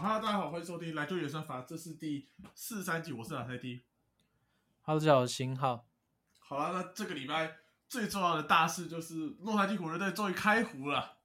[0.00, 3.84] 哈喽，大家好，欢迎收听《篮球演算法》，这是第四十三集，我是老泰迪。
[4.80, 5.86] Hello，大家好，我是新浩。
[6.38, 11.18] 好了，那这个礼拜最重要的大事就是洛杉矶湖人队终于开胡了。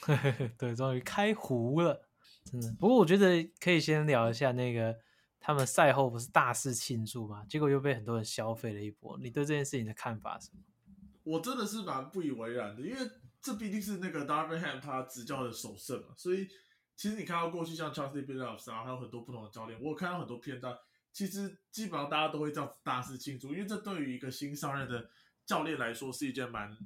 [0.00, 2.06] 嘿嘿嘿，对，终于开胡了，
[2.44, 2.70] 真的。
[2.78, 4.94] 不过我觉得可以先聊一下那个
[5.40, 9.18] 他们赛后不是大肆庆祝嘛，结果又被很多人消费了一波。
[9.22, 10.60] 你对这件事情的看法是什么？
[11.24, 13.10] 我真的是蛮不以为然的，因为
[13.40, 16.46] 这毕竟是那个 Darvin Ham 他执教的首胜嘛，所以
[17.02, 20.72] 其实你看到过去像 Chauncey Billups 啊，还有很多不同的教练，我有看到很多片段，
[21.12, 25.10] 其实基本上大家都会这样子大肆庆祝，因为这对于一个新上任的
[25.44, 26.78] 教练来说是一件蛮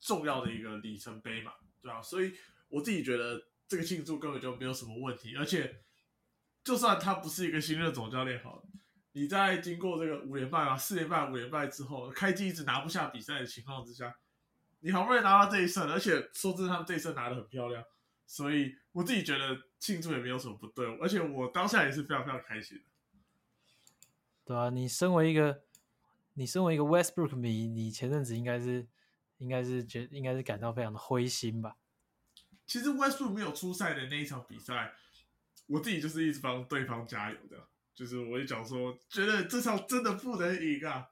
[0.00, 2.34] 重要的一个里程碑嘛，对啊，所以
[2.68, 5.80] 我自己觉得这个庆祝根本就没有什么问题，而且
[6.62, 8.62] 就算他不是一个新任总教练好了。
[9.12, 14.14] 你在经过这个五连败啊、四连败、五连败之后，开机一直拿不下比赛的情况之下，
[14.80, 17.82] 你好不容易拿到这一胜，而且说真的，他们这一胜拿的很漂亮，
[18.28, 22.84] 所以我自己觉得庆祝也没有什么不对，而且我当下也是非常非常开心的。
[24.44, 25.62] 对啊，你身为一个
[26.34, 28.86] 你身为一个 Westbrook 迷，你前阵子应该是
[29.38, 31.76] 应该是觉应该是感到非常的灰心吧？
[32.66, 34.92] 其实 Westbrook 没有出赛的那一场比赛，
[35.66, 41.08] 我自己就是一直帮对方加油的，就是我就讲说，觉得这场真的不能赢啊，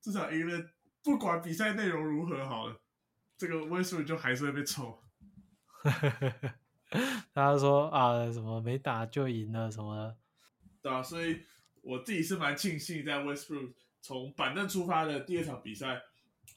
[0.00, 0.70] 这场赢了，
[1.02, 2.80] 不管比赛内容如何好了，
[3.36, 5.02] 这个 Westbrook 就还是会被抽。
[7.32, 10.16] 大家说啊，什么没打就赢了什么，
[10.82, 11.40] 对啊，所以
[11.80, 16.02] 我自己是蛮庆幸在 Westbrook 从板凳出发的第二场比赛，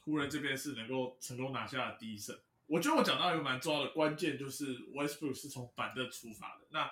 [0.00, 2.38] 湖人这边是能够成功拿下了第一胜。
[2.66, 6.66] 我觉得我讲到一个蛮重要的关键，就是 Westbrook 是从板凳出发的。
[6.70, 6.90] 那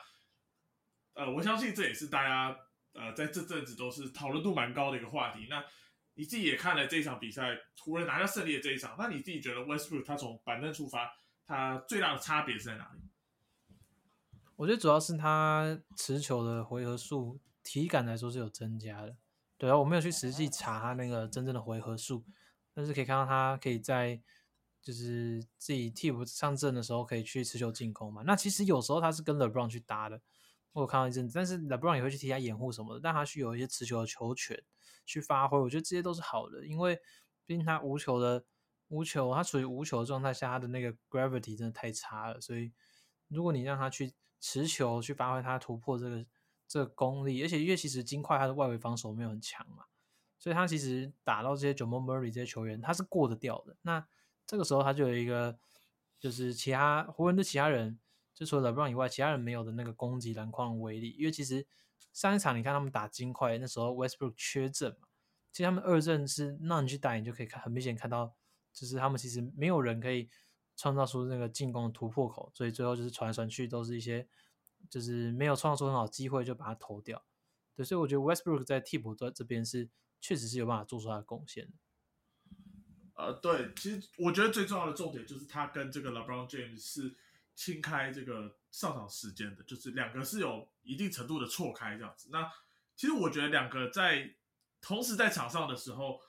[1.14, 2.56] 呃，我相信这也是大家
[2.92, 5.46] 呃在这阵子都是讨论度蛮高的一个话题。
[5.50, 5.64] 那
[6.14, 11.12] 你自己也看了这一场比赛，湖人拿下胜利的这一场，那你自己觉得 Westbrook 他从板凳出发，
[11.46, 13.00] 他最大的差别是在哪里？
[14.56, 19.16] 我觉得主要是他持球的回合数体感来说是有增加的。
[19.56, 22.24] 对啊，我没有去实际查他那个真正的回合数，
[22.72, 24.20] 但是可以看到他可以在
[24.82, 28.22] 就是自己替补上阵的时候可以去持球进攻嘛。
[28.26, 30.20] 那其实有时候他是跟 LeBron 去搭的，
[30.72, 34.62] 我有看到一阵子，但是 LeBron 也会去替他掩护什么的，但他去有一些持球的球权
[35.06, 37.00] 去发挥，我觉得这些都是好的，因为
[37.46, 38.44] 毕竟他无球的
[38.88, 42.72] 无球，他处于无球的状态下，他的那个 gravity 真的太差了，所以
[43.28, 46.26] 如果你让他去持球去发挥他突破这个
[46.68, 49.84] 这个功力，而且因为其实金块他的外围防守没有很强嘛，
[50.38, 53.76] 所以他其实打到这些 j a m a Murray 这些球员他是过得掉的。
[53.82, 54.06] 那
[54.46, 55.58] 这个时候他就有一个
[56.20, 57.98] 就是其他湖人的其他人，
[58.34, 61.16] 就除了 LeBron 以外，其他人没有的那个攻击篮筐的威力。
[61.18, 61.66] 因为其实
[62.12, 65.08] 上一场你看他们打金块那时候 Westbrook 缺阵嘛，
[65.50, 68.34] 其实他们二阵是让你去打，你就可以看很明显看到，
[68.74, 70.28] 就是他们其实没有人可以。
[70.76, 74.26] 创造出那个进攻突破口，所以最后就是传来传去都是一些，
[74.90, 77.24] 就是没有创造出很好机会就把它投掉。
[77.76, 79.88] 对，所以我觉得 Westbrook 在替补这这边是
[80.20, 81.72] 确实是有办法做出他的贡献的。
[83.14, 87.14] 呃，对，其实我觉得最重要的重点就是他跟这个 LeBron James 是
[87.54, 92.30] 清开这个上场时间的，就是两个是有一定程度的错开这样子。
[92.32, 92.50] 那
[92.96, 94.34] 其实我觉得两个在
[94.80, 96.20] 同时在场上的时候，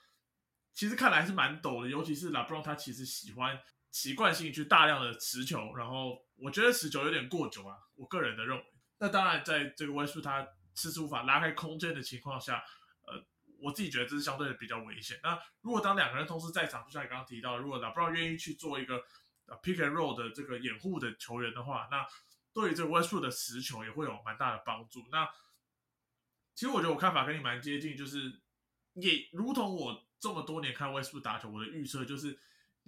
[0.76, 3.60] 其实看来是蛮陡的，尤其是 LeBron 他其实喜欢。
[3.92, 8.64] 习惯性去大量的持球，然后我觉得持球有点过久啊，我个人的认为。
[8.98, 12.62] 那当然，在这个威数他迟迟无法拉开空间的情况下，
[13.06, 13.24] 呃，
[13.58, 15.18] 我自己觉得这是相对的比较危险。
[15.22, 19.02] 那如果当两个人同时在场，就像你刚刚提到，如果 LeBron 愿意去做一个
[19.62, 22.06] pick and roll 的这个掩护的球员的话，那
[22.52, 25.08] 对于这个 Westbrook 的持球也会有蛮大的帮助。
[25.10, 25.26] 那
[26.54, 28.42] 其实我觉得我看法跟你蛮接近，就是
[28.92, 32.38] 也如同我这么多年看 Westbrook 打球，我的预测就是。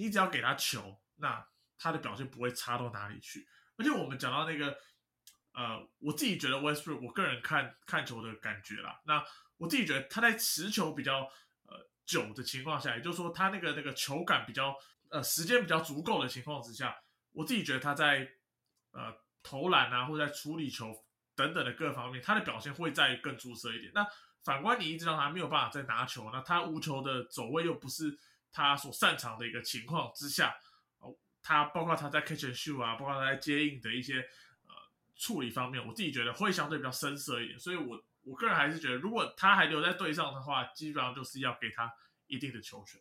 [0.00, 1.44] 你只要给他球，那
[1.76, 3.48] 他的表现不会差到哪里去。
[3.76, 4.78] 而且我们讲到那个，
[5.50, 9.24] 呃，我自己觉得 Westbrook，我个人看看球的感觉啦，那
[9.56, 11.28] 我自己觉得他在持球比较
[11.64, 14.72] 呃久的情况下，也就是说他那个那个球感比较
[15.10, 16.96] 呃时间比较足够的情况之下，
[17.32, 18.30] 我自己觉得他在
[18.92, 19.12] 呃
[19.42, 20.94] 投篮啊或者在处理球
[21.34, 23.90] 等等的各方面，他的表现会再更出色一点。
[23.92, 24.06] 那
[24.48, 28.18] 反观你一直让他没有办法再拿球，那他无球的走位又不是。
[28.50, 30.56] 他所擅长的一个情况之下，
[31.00, 34.20] 哦，他包括他在 catch and shoot 啊，包括他在接应的一些
[34.66, 34.72] 呃
[35.16, 37.58] 处理方面，我自己觉得会相对比较生涩一点。
[37.58, 41.92] 所以，我我个人还是觉得，如果他还留在队上的话，基本上就是要给他
[42.26, 42.98] 一定的球权。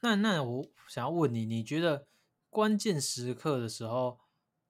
[0.00, 2.08] 那那我想要问你，你觉得
[2.48, 4.18] 关键时刻的时候，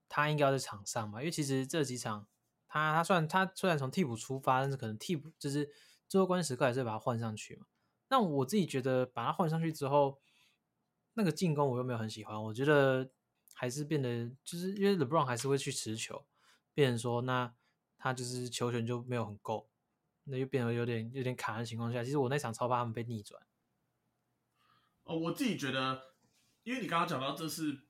[0.09, 1.21] 他应该要在场上吗？
[1.21, 2.27] 因为其实这几场，
[2.71, 5.69] 他他虽然他虽然从替补出发，但是可能替补就是
[6.09, 7.67] 最后关键时刻还是把他换上去嘛。
[8.09, 10.19] 那我自己觉得把他换上去之后，
[11.15, 13.11] 那个进攻我又没有很喜欢，我觉得
[13.53, 16.25] 还是变得就是因为 LeBron 还是会去持球，
[16.73, 17.53] 变成说那
[17.99, 19.69] 他就是球权就没有很够，
[20.25, 23.43] 那就变得有点有点卡的情况下，其实我那场超怕他们被逆转。
[25.03, 26.01] 哦，我自己觉得，
[26.63, 27.81] 因为你刚刚讲到这是，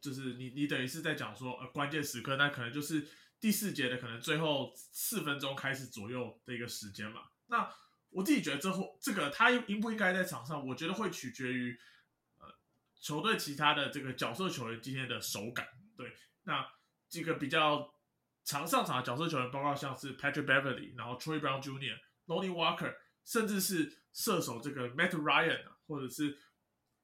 [0.00, 3.06] 就是你你等于是在讲说呃关键时刻，那可能就是
[3.44, 7.24] 第四节的可能最后四分钟开始左右的一个时间嘛。
[7.48, 7.70] 那
[8.08, 11.78] 我自己觉得这后这个他应不应该在场上，我觉得会取决于
[12.38, 12.46] 呃
[12.98, 15.68] 球队其他的这个角色球员今天的手感。
[15.94, 16.66] 对，那
[17.10, 17.92] 这个比较
[18.44, 21.98] 常上场的角色球员，包括像是 Patrick Beverly，然后 Troy Brown Jr.、
[22.28, 22.96] Lonnie Walker，
[23.26, 26.38] 甚至是射手这个 Matt Ryan，或者是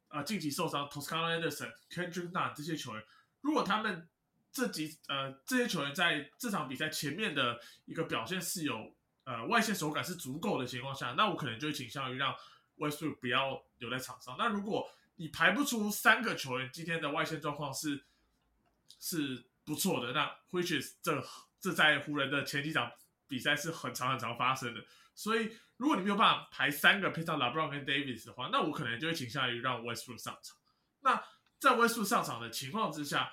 [0.09, 3.05] 呃近期受伤 Toscano Anderson、Kendrick Nunn 这些球员，
[3.43, 4.09] 如果他们
[4.53, 8.95] 这几呃这些球员在这场比赛前面的一个表现是有
[9.25, 12.35] 呃外线手感是足够的情况下，那我可能就会倾向于让
[12.79, 14.37] Westbrook 不要留在场上。
[14.39, 18.05] 那如果你排不出三个球员今天的外线状况是
[18.99, 21.23] 是不错的，那 which is 这
[21.61, 22.91] 这在湖人的前几场
[23.29, 24.85] 比赛是很常很常发生的。
[25.15, 30.57] 所以如果你没有办法排三个配上 LeBron 跟 Davis 的话，那我可能就会倾向于让 Westbrook 上场。
[31.01, 31.23] 那
[31.59, 33.31] 在 Westbrook 上场的情况之下，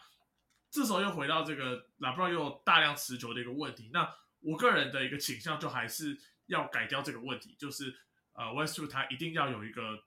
[0.70, 3.90] 这时候又回到这个 LeBron 又有大量持球的一个问题。
[3.94, 4.08] 那
[4.40, 7.96] 我个人的一个倾向就还是要改掉这个问题，就是
[8.34, 10.04] 呃 Westbrook 他一定要有一个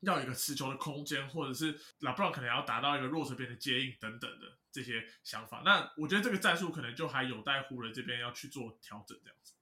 [0.00, 5.62] 要有一个持球的空间，或者是拉布隆可能要达到一个弱侧边的接应等等的这些想法。
[5.64, 9.54] 那我觉得这个战术可能就还有待湖人这边要去做调整，这样子。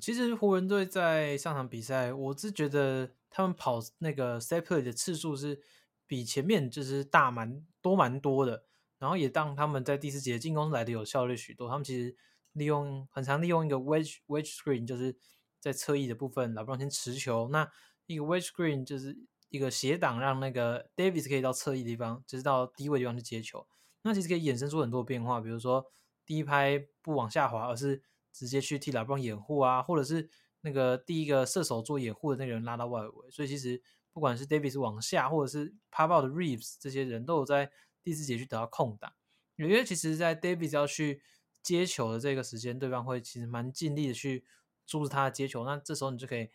[0.00, 5.60] 其实湖人队在上场比赛，我是觉得他们跑那个 set play 的次数是
[6.08, 8.64] 比前面就是大蛮多蛮多的，
[8.98, 11.68] 然后也让他们在第四节进攻来的有效率许多。
[11.68, 12.16] 他们其实
[12.54, 15.16] 利用很常利用一个 wedge wedge screen，就是
[15.60, 17.70] 在侧翼的部分，老布朗先持球，那
[18.06, 19.16] 一个 wedge screen 就是
[19.50, 23.66] 一个斜挡，让那个 Davis 可以到侧翼地方，就是到低位地方去接球。
[24.02, 25.84] 那其实可以衍生出很多变化，比如说
[26.24, 28.02] 第一拍不往下滑，而是
[28.32, 30.30] 直接去替拉布朗掩护啊，或者是
[30.62, 33.30] 那个第一个射手做掩护的那个人拉到外围。
[33.30, 33.82] 所以其实
[34.12, 37.70] 不管是 Davis 往下，或者是 pop out 的 Reeves 这些人都有在
[38.02, 39.12] 第四节去得到空档。
[39.56, 41.20] 因为其实，在 Davis 要去
[41.62, 44.44] 接球的这个时间，对方会其实蛮尽力的去
[44.86, 45.64] 阻止他接球。
[45.64, 46.50] 那这时候你就可以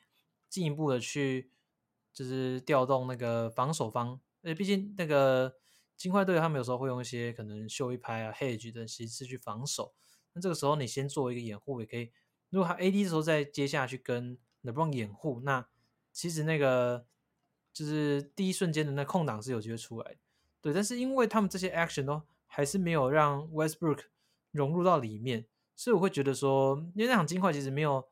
[0.47, 1.51] 进一步的去
[2.13, 4.21] 就是调动那个防守方。
[4.43, 5.57] 呃，毕竟那个
[5.97, 9.93] 金块队他们有时候会用一些可能秀一拍啊、hedge 的形式去防守。
[10.31, 12.11] 那这个时候你先做一个掩护也可以。
[12.49, 15.67] 如果他 AD 的时候再接下去跟 LeBron 掩护，那
[16.11, 17.05] 其实那个
[17.73, 20.15] 就是第一瞬间的那空档是有机会出来。
[20.61, 24.03] 对，但是因为他们这些 action 都还是没有让 Westbrook
[24.51, 28.07] 融入到里面，所以我会觉得说，因为那场金块其实没有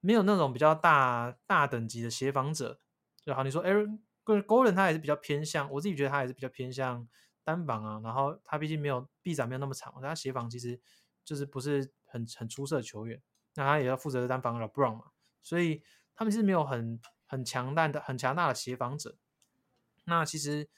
[0.00, 2.80] 没有那种比较大大等级的协防者。
[3.22, 7.06] 就好，你说 Aaron Golden 他还是比较偏向，我自己觉得他还是比较偏向
[7.44, 8.00] 单防啊。
[8.02, 10.80] 然后他毕竟没有臂展没有那么长，他协防其实
[11.24, 13.20] 就是不是很很出色的球员。
[13.56, 15.06] 那他也要负责单防 LeBron 嘛，
[15.42, 15.82] 所以
[16.14, 16.98] 他们是没有很
[17.30, 19.16] 很强大的很强大的协防者。
[20.06, 20.68] 那其实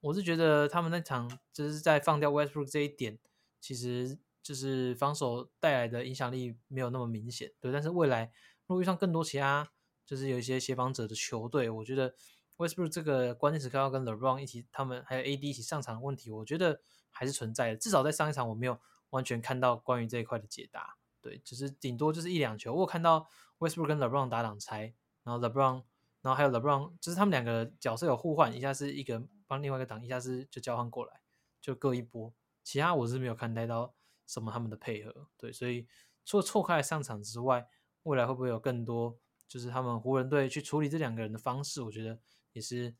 [0.00, 3.18] 我是觉得他们那场就是在放掉 Westbrook 这一点，
[3.58, 7.50] 其实就是防守带来的影响力没有那么明显。
[7.58, 8.30] 对，但是未来
[8.66, 9.72] 如果遇上更多其他
[10.04, 12.14] 就是有一些协防者的球队，我觉得
[12.58, 17.76] Westbrook 这个关键时刻要跟 LeBron 一起，他们还有 AD 一起上场的问题，我觉得还是存在的。
[17.78, 18.78] 至少在上一场我没有
[19.08, 20.98] 完全看到关于这一块的解答。
[21.22, 22.74] 对，只是顶多就是一两球。
[22.74, 23.26] 我有看到
[23.58, 24.92] Westbrook 跟 LeBron 打挡拆，
[25.22, 25.84] 然后 LeBron，
[26.22, 31.20] 然后还有 LeBron，就是他们两个角色有互换，一下是一个帮另外一个挡，一下是就交换过来，
[31.60, 32.32] 就各一波。
[32.62, 33.94] 其他我是没有看待到
[34.26, 35.28] 什么他们的配合。
[35.36, 35.86] 对，所以
[36.24, 37.68] 除了错开上场之外，
[38.04, 41.82] 未来会不会有更多就是他们湖人队去处理这两个人的方式？
[41.82, 42.18] 我觉得
[42.52, 42.94] 也是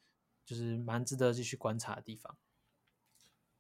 [0.45, 2.37] 就是蛮值得继续观察的地方。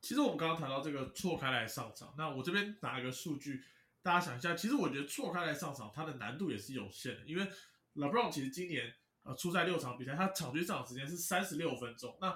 [0.01, 3.63] 其实我们刚刚谈到这个错开来上场，那我这边拿一个数据。
[4.03, 7.25] 大家想一下，其实我觉得错开来上场，它的难度也是有限的。
[7.25, 7.49] 因为
[7.95, 12.31] LeBron 其实今年呃出赛六场比赛，他场均上场时间是三十六分钟，那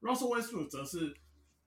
[0.00, 1.16] Russell Westbrook 则是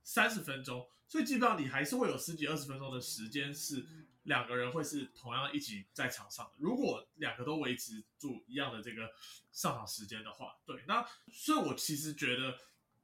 [0.03, 3.85] 三十分钟，所以基本上你还是会有十几二十分钟的时间是
[4.23, 6.51] 两个人会是同样一起在场上的。
[6.57, 9.11] 如果两个都维持住一样的这个
[9.51, 12.57] 上场时间的话，对，那所以我其实觉得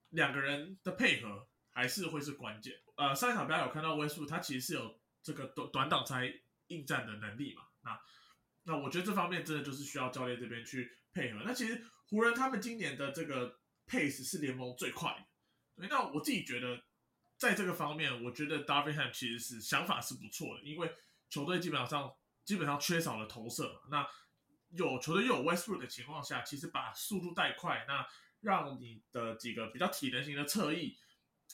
[0.10, 2.80] 两个人的配合还是会是关键。
[2.96, 5.00] 呃，上一场大家有看到 Westbrook，他其实是有。
[5.26, 7.98] 这个短短挡拆应战的能力嘛，那
[8.64, 11.42] 那我觉得这方面真的就是需要教练这边去配合。
[11.46, 15.26] 那其实湖人他们今年的这个 pace 是联盟最快的，
[15.76, 15.88] 对。
[15.88, 16.84] 那我自己觉得
[17.38, 20.94] 在这个方面，我觉得 Darvin Ham 其实是想法是不错的，因为
[21.30, 24.08] 球队基本上基本上缺少了投射，那
[24.70, 28.06] 有球队又有 Westbrook 的情况下，其实把速度带快，那
[28.42, 30.98] 让你的几个比较体能型的侧翼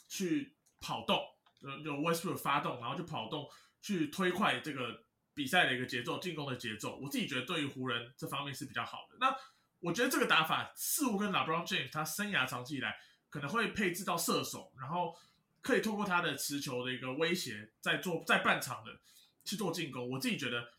[0.08, 1.22] 去跑动。
[1.60, 3.46] 就就 Westbrook 发动，然后就跑动
[3.82, 5.04] 去推快这个
[5.40, 6.98] 比赛的一个节奏，进攻的节奏。
[6.98, 9.16] 我自己觉得对于湖人这方面是比较好的。
[9.22, 9.34] 那
[9.80, 15.16] 我觉得这个打法似乎跟 LeBron James 他生涯长期以来可能会配置到射手，然后
[15.62, 19.00] 可以通过他的持球的一个威胁，在做在半场的
[19.46, 20.10] 去做进攻。
[20.10, 20.74] 我自己觉得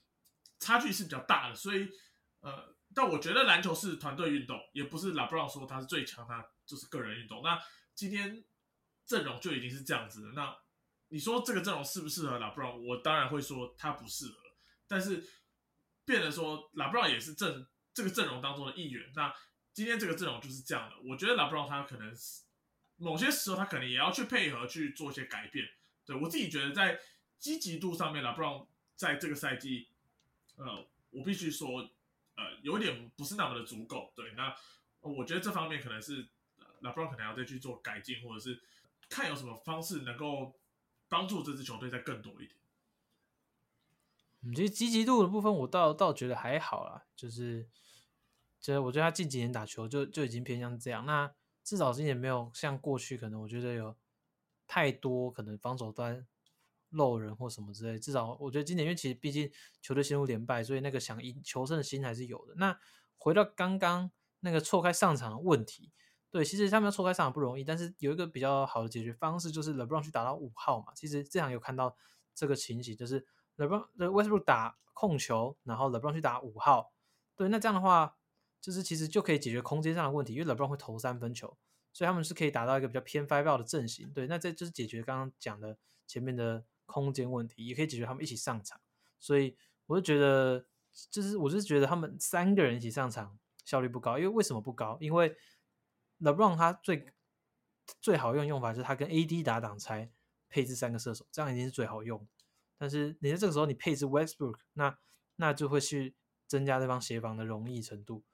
[0.58, 1.88] 差距是比较大的，所以
[2.40, 7.40] 呃，但我觉得篮球是团队运动，也不是 LeBron 说他是最强，他就是个人运动。
[7.42, 7.58] 那
[7.94, 8.44] 今天
[9.06, 10.54] 阵容就已经是这样子的，那
[11.08, 12.86] 你说这个阵容适不适合 LeBron？
[12.86, 14.39] 我当然会说他不适合，
[14.90, 15.24] 但是
[16.04, 19.12] 变得说 LeBron 也是阵这个阵容当中的一员。
[19.14, 19.32] 那
[19.72, 22.42] 今天这个阵容就是这样的，我觉得 LeBron 他可能是
[22.96, 25.64] 某些时候他可能也要去配合去做一些改变。
[26.04, 26.98] 对我自己觉得在
[27.38, 28.66] 积极度上面，LeBron
[28.96, 29.86] 在这个赛季，
[30.56, 31.88] 呃，我必须说，
[32.34, 34.12] 呃，有点不是那么的足够。
[34.16, 34.52] 对，那
[34.98, 36.26] 我觉得这方面可能是
[36.82, 38.60] LeBron 可能要再去做改进，或者是
[39.08, 40.58] 看有什么方式能够
[41.08, 42.59] 帮助这支球队再更多一点。
[44.42, 47.68] 嗯，其实积极度的部分，我倒倒觉得还好啦，就是，
[48.58, 51.04] 就是我觉得他近几年打球就就已经偏向这样。
[51.04, 51.30] 那
[51.62, 53.94] 至少今年没有像过去可能我觉得有
[54.66, 56.26] 太多可能防守端
[56.88, 57.98] 漏人或什么之类。
[57.98, 62.54] 至少我觉得今年因为其实毕竟球队陷入连败，所以那个想赢求胜的心还是有的。
[62.56, 62.78] 那
[63.18, 65.92] 回到刚刚那个错开上场的问题，
[66.30, 70.94] 对，其实他们要错开上场不容易，但是有一个比较好的解决方式，就是 LeBron 去打到五号嘛。
[70.94, 71.94] 其实这场有看到
[72.34, 73.26] 这个情形，就是。
[73.60, 76.92] LeBron、Westbrook 打控球，然后 LeBron 去打五号，
[77.36, 78.16] 对，那这样的话，
[78.60, 81.58] 就是其实就可以解决空间上的问题，因为 LeBron 会投三分球，
[81.92, 85.76] 所以他们是可以达到一个比较偏 five out 的阵型，对，那这就是解决刚刚讲的
[86.06, 88.80] 前面的空间问题，也可以解决他们一起上场，
[89.18, 90.64] 所以我就觉得，
[91.10, 94.96] 就是我是觉得他们三个人一起上场效率不高，因为为什么不高？
[95.00, 95.36] 因为
[96.20, 97.12] LeBron 他最
[98.00, 100.10] 最好用用法就是他跟 AD 打挡拆，
[100.48, 102.26] 配置三个射手，这样已经是最好用。
[102.80, 104.96] 但是你在这个时候你配置 Westbrook，那
[105.36, 108.24] 那就会去增加对方协防的容易程度。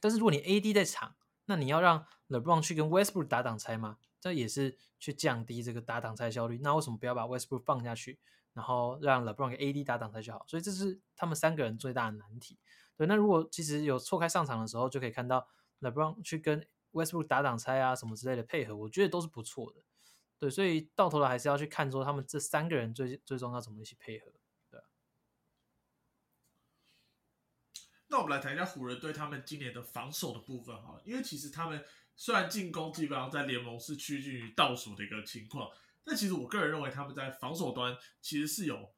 [0.00, 3.98] 但是如果你 AD 在场，那你要让 LeBron 去跟 Westbrook 打挡拆吗？
[4.20, 6.58] 这也是去降低这个打挡拆效率。
[6.60, 8.18] 那为什么不要把 Westbrook 放下去，
[8.52, 10.44] 然后让 LeBron 给 AD 打挡拆就好？
[10.48, 12.58] 所以这是他们三个人最大的难题。
[12.96, 15.46] 对，那如果其实有错开上场的时候，就可以看到
[15.80, 19.82] LeBron 去跟 Westbrook 打挡拆啊什么之类的配合，我觉得都是不错的。
[20.38, 24.26] 对，所以到头来还是要去看说他们这三个人最最终要怎么一起配合。
[24.68, 24.78] 对。
[28.08, 31.82] 那我们来谈一下湖人队他们今年的防守的部分哈，因为其实他们
[32.14, 35.70] 虽然进攻基本上在联盟是趋近于倒数的一个情况，
[36.04, 38.92] 但其实我个人认为他们在防守端其实是有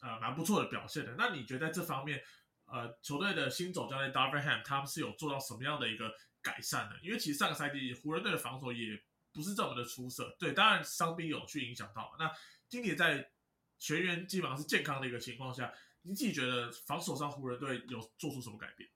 [0.00, 1.14] 呃蛮不错的表现的。
[1.16, 2.20] 那你觉得在这方面，
[2.64, 6.96] 呃，球队的新总教练 Darvin Ham 他们是有做到什么样的一个改善呢？
[7.02, 9.00] 因为其实上个赛季湖人队的防守也。
[9.32, 12.14] 不是这么的出色，对，当然伤兵有去影响到。
[12.18, 12.28] 那
[12.68, 13.30] 今年在
[13.78, 18.90] 全员基本上是健康的一个情况下，你自己觉得防守上湖人队有做出什么改变？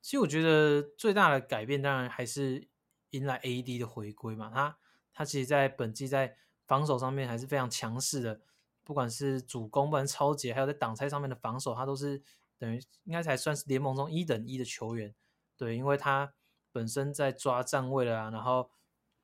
[0.00, 2.66] 其实我觉得最大的改变当然还是
[3.10, 4.50] 迎来 AD 的回归嘛。
[4.52, 4.76] 他
[5.12, 8.40] 他其实，在本季在防守上面还是非常强势的，
[8.82, 12.20] 不管是主攻、不管超级，还有在挡拆上面的防守，他都是
[12.58, 15.14] 等于应该才算是联盟中一等一的球员。
[15.56, 16.34] 对，因为他
[16.72, 18.70] 本身在抓站位了啊，然后。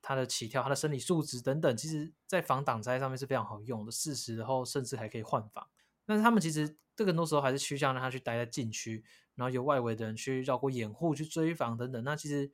[0.01, 3.91] 他的起跳、他的身体素质等等，其实在防挡拆上面是非常好用的。
[3.91, 5.67] 事实后甚至还可以换防，
[6.05, 9.03] 但是他们其实这个多时候还是趋向让他去待在禁区，
[9.35, 12.03] 然后由外围的人去绕过掩护去追防等等。
[12.03, 12.51] 那其实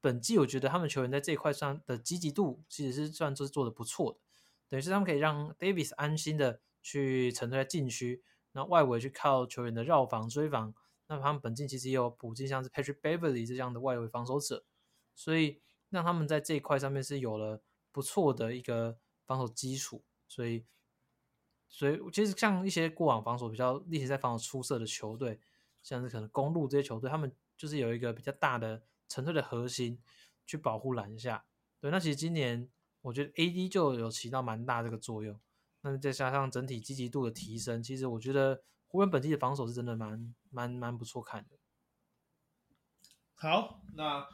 [0.00, 4.18] 本季我觉得他们球员在这一块上的积极度其实是算是做的不错的，
[4.68, 10.72] 等于是他们可以让 Davis 安心的去沉醉在禁区，然后外围去靠球员的绕防追防。
[11.08, 14.64] 那他们本季其实也有补进像是 Patrick Beverly 这样的外围防守者，
[15.14, 15.60] 所以。
[15.96, 20.66] 让他们在这一块上面是有了不错的一个防守基础，所以，
[21.66, 25.40] 所以其实像一些过往防守比较历史在防守出色的球队，
[25.82, 29.98] 像是可能公路这些球队，他们就是有一个比较大的沉退的核心
[30.44, 31.46] 去保护篮下。
[31.80, 32.68] 对，那其实今年
[33.00, 35.40] 我觉得 AD 就有起到蛮大这个作用。
[35.80, 41.56] 那再加上整体积极度的提升，其实我觉得湖人本地的防守是真的蛮蛮蛮不错看的。
[43.34, 44.26] 好，那。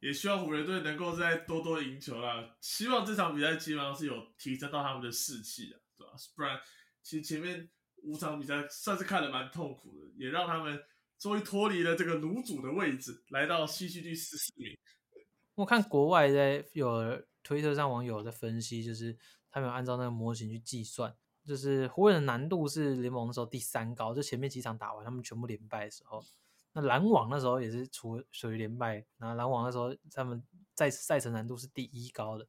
[0.00, 2.56] 也希望湖人队能够再多多赢球啦。
[2.60, 6.12] 希望这场比赛基本上是有提升到他们的士气的，对吧？
[6.36, 6.58] 不然
[7.02, 7.68] 其实前面
[8.02, 10.80] 五场比赛算是看得蛮痛苦的，也让他们
[11.18, 14.76] 终于脱离了这个卤主的位置，来到西区第十四名。
[15.56, 19.18] 我看国外在有推特上网友在分析，就是
[19.50, 21.12] 他们有按照那个模型去计算，
[21.44, 26.24] 就是湖人的难度是联盟的时候第三高，就前面几场打完他们全部连败的时候。
[26.80, 30.40] 那篮网那时候也是处属于连败，然后篮网那时候他们
[30.74, 32.46] 在赛程难度是第一高的，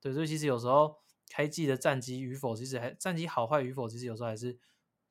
[0.00, 0.96] 对，所以其实有时候
[1.28, 4.58] 开季的战绩与否，其实还战绩好坏与否，其实有时候还是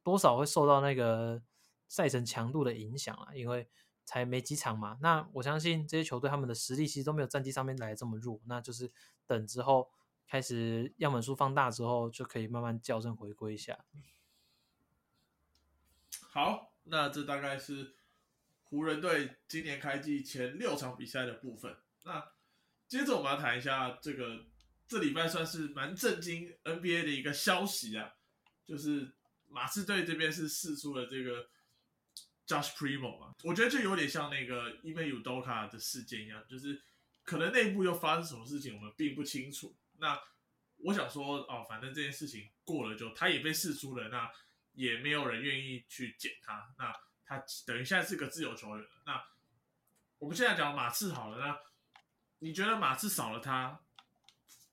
[0.04, 1.42] 多少会受到那个
[1.88, 3.70] 赛程强度的影响啊，因为
[4.04, 4.98] 才没几场嘛。
[5.02, 8.92] 那我相信这些球队他们的实力其实都没有战绩上面来这么弱，那就是
[9.26, 9.90] 等之后
[10.28, 13.86] 开始样本数放大之后，就可以慢慢校正回归一下。
[16.32, 17.96] 好，那这大概是
[18.70, 21.76] 湖人队今年开季前六场比赛的部分。
[22.06, 22.32] 那
[22.88, 24.46] 接着我们要谈一下这个。
[24.88, 28.12] 这礼拜算是蛮震惊 NBA 的一个消息啊，
[28.66, 29.14] 就是
[29.48, 31.48] 马刺队这边是试出了这个
[32.48, 36.82] Josh Primo 嘛，我觉得就有点像那个 e m a u d o k a 的事件一样，就是
[37.24, 39.78] 可能内部又发生什么事情，我们并不清楚。
[40.00, 40.20] 那
[40.78, 44.28] 我想说，哦，反正这件事情过了就，他也被试出了，那
[44.72, 46.92] 也没有人愿意去捡他，那
[47.30, 48.90] 他等于现在是个自由球员了。
[49.06, 49.24] 那
[50.18, 51.60] 我们现在讲马刺好了，那
[52.40, 53.80] 你觉得马刺少了他？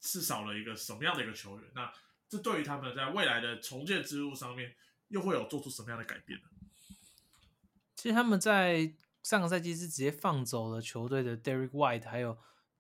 [0.01, 1.71] 是少了一个什么样的一个球员？
[1.75, 1.93] 那
[2.29, 4.77] 这对于他们在未来的重建之路上面，
[5.09, 6.49] 又会有做出什么样的改变呢？
[7.97, 12.39] 其实他们在上个赛季是直接放走了球队的 Derek White 还有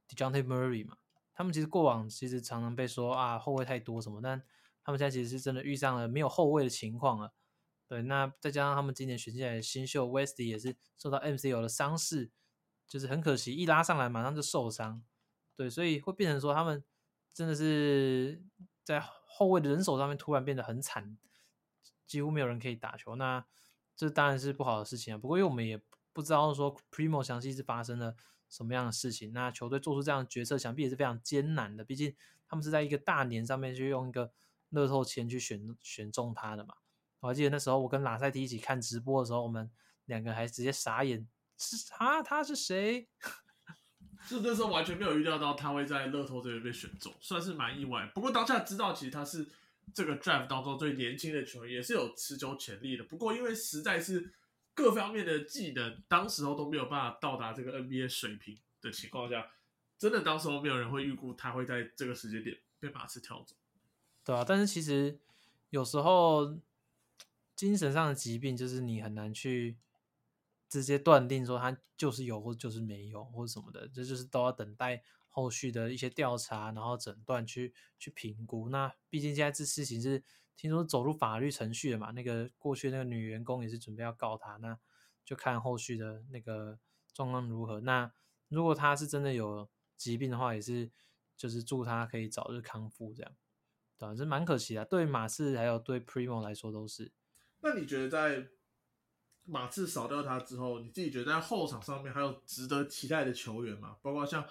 [0.08, 0.96] Dejounte Murray 嘛。
[1.34, 4.40] 他们其实过往其实常常被说啊后卫太多什么，但
[4.84, 7.32] 他们现在其实是真的遇上了没有后卫的情况了。
[7.86, 12.30] 对，那再加上他们今年选进来的新秀 Westy 也是受到 MCL 的伤势，
[12.86, 15.02] 就是很可惜一拉上来马上就受伤。
[15.54, 16.84] 对，所以会变成说他们。
[17.36, 18.42] 真的是
[18.82, 21.18] 在后卫的人手上面突然变得很惨，
[22.06, 23.14] 几乎没有人可以打球。
[23.16, 23.44] 那
[23.94, 25.18] 这当然是不好的事情啊。
[25.18, 25.78] 不过因为我们也
[26.14, 28.16] 不知道说 Primo 详细是发生了
[28.48, 31.84] 什么样的事情，那球队做出这样的决策，想必也是非常艰难的。
[31.84, 32.16] 毕竟
[32.48, 34.32] 他们是在一个大年上面去用一个
[34.70, 36.76] 乐透签去选选中他的嘛。
[37.26, 39.68] 我还记得那时候我跟拉塞蒂一起看直播的时候，我们
[40.04, 41.26] 两个还直接傻眼，
[41.58, 43.08] 是啊，他是谁？
[44.30, 48.08] 就那时候完全没有预料到他会在乐透这边被选中，算是蛮意外。
[48.14, 49.44] 不过当下知道其实他是
[49.92, 53.02] 这个 draft 当中最年轻的球员，也是有持久潜力的。
[53.02, 54.32] 不过因为实在是
[54.72, 59.50] 各方面的技能，当时候都没有办法到达这个 NBA 水平的情况下，
[59.98, 63.56] 真的当时候没有人会预估他会在这个时间点被马刺挑走。
[64.24, 65.18] 对啊，但是其实
[65.70, 66.56] 有时候
[67.56, 69.78] 精神上的疾病就是你很难去。
[70.68, 78.68] 直接断定说他就是有或就是没有或者什么的，这就是都要等待后续的一些调查，然后诊断去去评估。
[78.68, 80.24] 那毕竟现在这事情是
[80.56, 84.76] 听说走入法律程序了嘛，那个过去那个女员工也是准备要告他，那
[85.24, 86.80] 就看后续的那个
[87.14, 87.80] 状况如何。
[87.82, 88.12] 那
[88.48, 90.90] 如果他是真的有疾病的话，也是
[91.36, 93.32] 就是祝他可以早日康复，这样，
[93.96, 97.12] 对，这蛮可惜的，对马刺还有对 Primo 来说都是。
[97.60, 98.48] 那你觉得在？
[99.48, 103.96] 马刺扫掉他之后，你自己觉得在后场上面还有值得期待的球员吗？
[104.02, 104.44] 包括像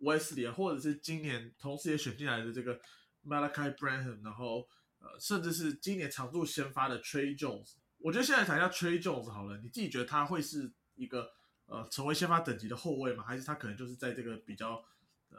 [0.00, 2.80] Wesley 啊，或者是今年同时也选进来的这个
[3.26, 4.66] Malachi Branham，然后
[5.00, 7.74] 呃，甚至是今年常驻先发的 Trey Jones。
[7.98, 11.30] 我觉得现在谈一下 Trey Jones 好了，你自己觉得他会是一个
[11.66, 13.24] 呃成为先发等级的后卫吗？
[13.24, 14.82] 还是他可能就是在这个比较
[15.28, 15.36] 呃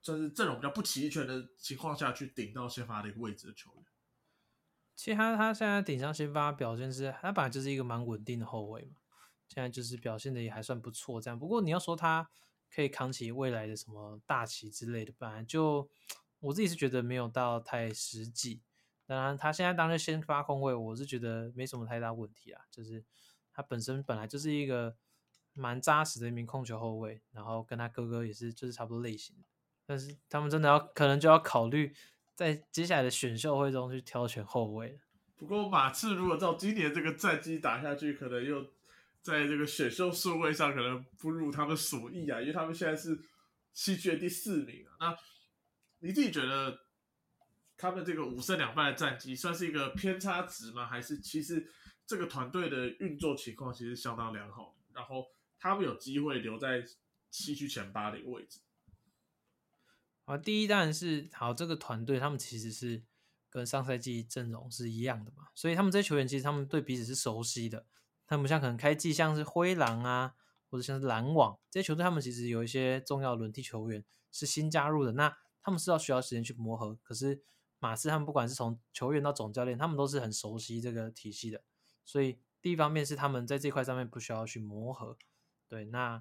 [0.00, 3.84] 算是阵容比较不齐全的情况下去顶到先发的一个位置的球员？
[4.96, 8.96] 其实他他现在顶上先发表现是，他本来就是一个蛮稳定的后卫嘛，
[9.46, 11.38] 现在就是表现的也还算不错这样。
[11.38, 12.30] 不过你要说他
[12.74, 15.86] 可以扛起未来的什么大旗之类的，本来就
[16.40, 18.62] 我自己是觉得没有到太实际。
[19.04, 23.04] 当然他现在当然先发控卫，我是觉得没什么太大问题啊，就是
[23.52, 24.96] 他本身本来就是一个
[25.52, 29.36] 蛮扎实的一名控球后卫，然后跟他哥哥也是就是差不多类型。
[29.84, 31.94] 但是他们真的要可能就要考虑。
[32.36, 35.00] 在接下来的选秀会中去挑选后卫
[35.36, 38.62] 不过马刺如果照今年这个战绩打下去，可能又
[39.22, 43.18] 在这个选秀顺位上可能不如他们所意啊，因为他们现在是
[43.72, 45.08] 西区的第四名啊。
[45.10, 45.18] 那
[46.00, 46.80] 你自己觉得
[47.76, 50.86] 他们这个五胜两败的战绩算是一个偏差值吗？
[50.86, 51.70] 还是其实
[52.06, 55.26] 这个团队的运作情况其实相当良好，然后
[55.58, 56.84] 他们有机会留在
[57.30, 58.60] 西区前八的一个位置？
[60.26, 63.02] 啊，第一当然是好，这个团队他们其实是
[63.48, 67.86] 跟上赛季阵容是一样的嘛，所以他们这些球员其实他们对彼此是熟悉的。
[68.26, 70.34] 他们像可能开季像是灰狼啊，
[70.68, 76.98] 或者像是篮网这些球队，他们其实有一些重要轮替球员是新加入的，那他们是要需要时间去磨合。
[77.04, 77.40] 可是
[77.78, 81.62] 马刺他们不管是从球员到总教练，他们都是很熟悉这个体系的，
[82.04, 85.16] 所以第一方面是他们在这块上面不需要去磨合。
[85.68, 86.20] 对，那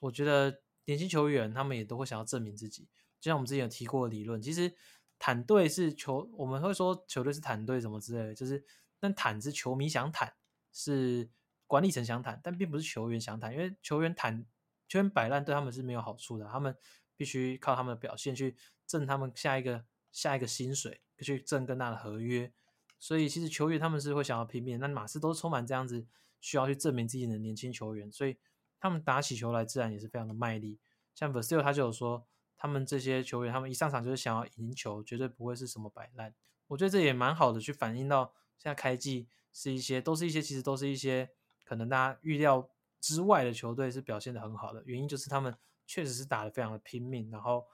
[0.00, 2.86] 我觉得年轻球员他们也都会想要证明自己。
[3.20, 4.74] 就像我们之前有提过的理论，其实
[5.18, 8.64] 坦队是球，我们会说球队是坦队什么之类的，就是
[8.98, 10.32] 但坦是球迷想坦，
[10.72, 11.30] 是
[11.66, 14.46] 管理层想坦，但并不是球员想坦，因为球员坦
[14.88, 16.74] 球员摆烂对他们是没有好处的，他们
[17.16, 18.56] 必须靠他们的表现去
[18.86, 22.52] 挣他们下一个下一个薪水，去挣更大的合约。
[22.98, 26.06] 所以其实球员他们是会想要拼命，那马刺都充满这样子
[26.40, 28.36] 需要去证明自己的年轻球员，所以
[28.78, 30.78] 他们打起球来自然也是非常的卖力。
[31.14, 32.26] 像 v a s i l 他就有说，
[32.60, 36.32] 他们这些球员他们一上场就是想要赢球，绝对不会是什么摆烂。
[36.68, 41.30] 我觉得这也蛮好的，去反映到现在开季是一些都是一些其实都是一些
[41.64, 42.70] 可能大家预料
[43.00, 47.66] 之外的球队是表现的很好的，原因就是他们确实是打的非常的拼命，然后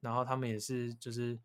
[0.00, 1.38] 然后他们也是就是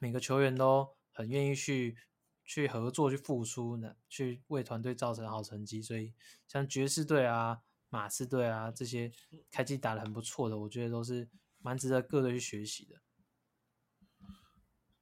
[0.00, 0.96] 每个球员都。
[1.10, 1.98] 很愿意去
[2.44, 5.82] 去合作、去付出呢，去为团队造成好成绩。
[5.82, 6.14] 所以
[6.46, 9.12] 像爵士队啊、马刺队啊这些
[9.50, 11.28] 开机打的很不错的，我觉得都是
[11.60, 12.96] 蛮值得各队去学习的。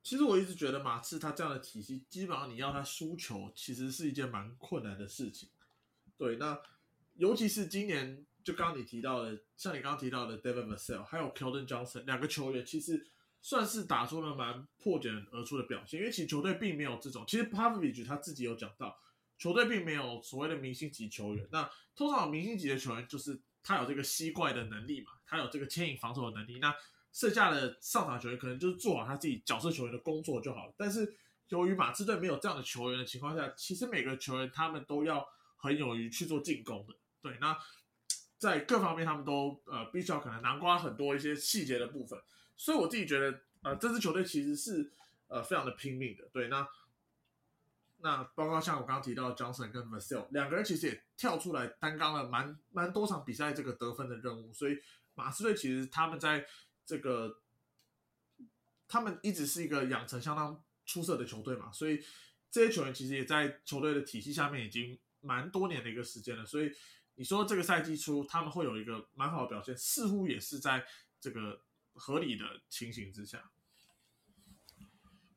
[0.03, 5.51] 其实我一直觉得马刺他这样的体系，基本上你要他输球，其实是一件蛮困难的事情。
[6.17, 6.61] 对，那
[7.15, 13.07] 尤其是今年，就刚刚你提到的，像你刚刚提到的 David Vassell，还有 Keldon Johnson 两个球员，其实。
[13.43, 18.99] 算是打出了蛮破茧而出的表现，因为其实球队并没有这种，其实 Pavlich 他自己有讲到，
[19.39, 21.47] 球队并没有所谓的明星级球员。
[21.51, 26.59] 那通常明星级的球员就是他有这个吸怪的能力嘛，他有这个牵引防守的能力。
[26.59, 26.75] 那
[27.13, 30.75] 剩下的上场球员可能就是做好他自己角色球员的工作就好了。
[30.77, 31.17] 但是
[31.49, 36.95] 由于马刺队没有这样的球员的情况下，其实每个球员他们都要很勇于去做进攻的。
[37.23, 37.57] 对，那
[38.37, 42.21] 在各方面他们都呃必须要可能南瓜很多一些细节的部分。
[42.57, 44.93] 所以我自己觉得，呃，这支球队其实是
[45.29, 46.29] 呃非常的拼命的。
[46.33, 46.67] 对，那
[48.07, 54.53] 那包括像我刚刚提到的 Johnson 跟 Vassell 两个人，其实也跳出来担纲了蛮蛮多场比赛这个得分的任务。
[54.53, 54.79] 所以
[55.15, 56.47] 马刺队其实他们在
[56.85, 57.41] 这个
[58.87, 61.73] 他们一直是一个养成相当出色的球队嘛。
[61.73, 62.01] 所以
[62.51, 66.47] 这些球员其实也在球队的体系下面已经蛮多年的一个时间了。
[66.47, 66.71] 所以
[67.17, 70.85] 你说这个赛季初他们会有一个蛮好的表现，似乎也是在
[71.21, 71.63] 这个。
[71.99, 73.51] 合理的情形之下，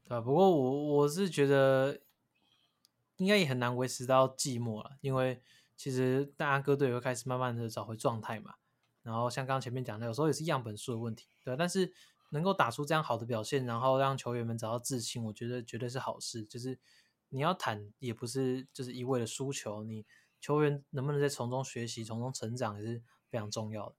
[0.04, 2.02] 对不过我我是觉得
[3.20, 5.40] 应该也很难维持到寂寞了，因为
[5.78, 8.56] 其实大家各队会开始慢慢的找回状态嘛。
[9.04, 11.56] 然后像刚前面讲的，有时候也是样本数的问题，对。
[11.56, 11.94] 但是
[12.32, 16.44] 能够打出这样好的表现，然后让球员们找到自信，我觉得绝对是好事。
[16.44, 16.80] 就是
[17.30, 20.06] 你要坦，也不是就是一味的输球，你
[20.42, 23.96] 球员能不能在从中学习、从中成长，也是非常重要的。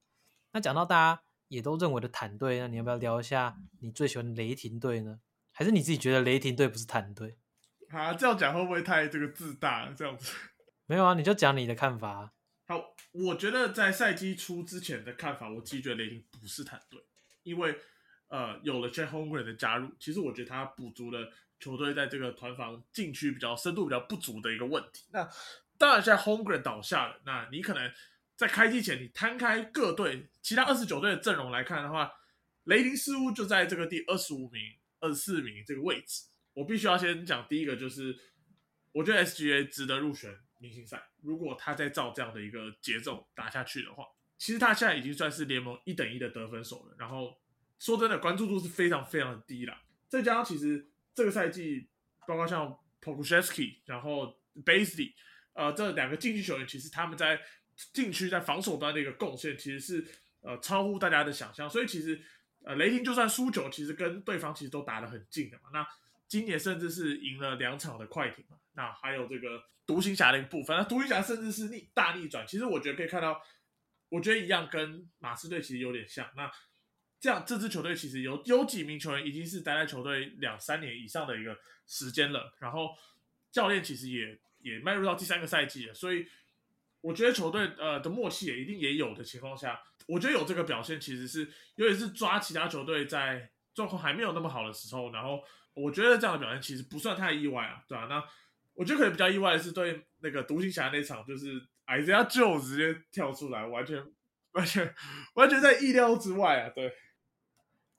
[0.51, 1.23] 那讲到大家。
[1.51, 5.19] 也都认为的坦队，那你要不要聊一下你最喜欢雷霆队呢？
[5.51, 7.37] 还是你自己觉得雷霆队不是坦队？
[7.91, 9.91] 啊，这样讲会不会太这个自大？
[9.95, 10.33] 这样子
[10.87, 12.33] 没有啊，你就讲你的看法。
[12.67, 17.01] 好，我觉得在赛季初之前的看法，我其实觉得雷霆不是团队，
[17.43, 17.77] 因为
[18.27, 19.05] 呃有了 J.
[19.05, 25.05] Holmgren 的加入，其实我觉得他补足了球队在这个团防禁区比较深度比较不足的一个问题。
[25.11, 25.29] 那
[25.77, 27.91] 当然，现在 Home Green 倒下了，那你可能。
[28.37, 32.11] 在开机前，你摊开各队其他二十九队的阵容来看的话，
[32.63, 34.59] 雷霆似乎就在这个第二十五名、
[34.99, 36.23] 二十四名这个位置。
[36.53, 38.17] 我必须要先讲第一个，就是
[38.91, 41.09] 我觉得 SGA 值得入选明星赛。
[41.21, 44.03] 如果他再照这样的一个节奏打下去的话，
[44.37, 46.95] 其实他现在已经算是联盟一等一的得分手了。
[46.97, 47.39] 然后
[47.79, 49.77] 说真的，关注度是非常非常低了。
[50.07, 51.89] 再加上其实这个赛季，
[52.27, 52.67] 包括像
[52.99, 54.27] p o k u s h e s k y 然后
[54.65, 55.15] b a s l e y
[55.53, 57.39] 呃，这两个竞技球员，其实他们在
[57.93, 60.05] 禁区在防守端的一个贡献，其实是
[60.41, 61.69] 呃超乎大家的想象。
[61.69, 62.21] 所以其实
[62.63, 65.69] 呃雷霆就算输球，其实跟对方其实都打得很近的嘛。
[65.73, 65.85] 那
[66.31, 68.55] 今年甚至是赢了两场的快艇嘛。
[68.71, 72.47] 那还有这个独行侠的一部分，那独行侠甚至是逆大逆转。
[72.47, 73.41] 其实我觉得可以看到，
[74.07, 76.31] 我觉得一样跟马刺队其实有点像。
[76.37, 76.49] 那
[77.19, 82.95] 这样这支球队其实有有几名球员已经是待在球队两三年以上的一个时间了，然后
[83.51, 86.25] 教练其实也也迈入到第三个赛季了，所以。
[87.03, 95.41] 我觉得球队呃的默契也一定也有的情况下，我觉得有这个表现其实是，尤其是抓其他球队在状况还没有那么好的时候，然后
[95.73, 98.05] 我觉得这样的表现其实不算太意外啊，对吧？
[98.05, 98.23] 那
[98.73, 104.03] 我觉得可能比较意外的是对那个独行侠那场，就是矮子家就直接跳出来，完全
[104.53, 104.95] 完全
[105.35, 106.69] 完全在意料之外啊！
[106.69, 106.93] 对，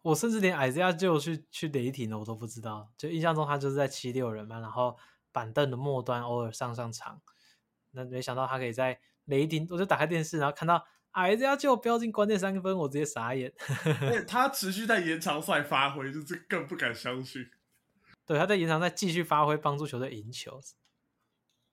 [0.02, 4.96] 我甚至连矮子家就去去雷霆的我都不知道，就印象中他就是在七六人嘛，然后
[5.30, 7.20] 板凳的末端偶尔上上场。
[7.92, 13.52] 那没想到他可以在雷霆，我就打开电视，然后看到矮子要救标进关键三分，我直接傻眼。
[14.28, 17.48] 他持续在延长赛发挥，就是更不敢相信。
[18.26, 20.60] 对，他在延长赛继续发挥，帮助球队赢球。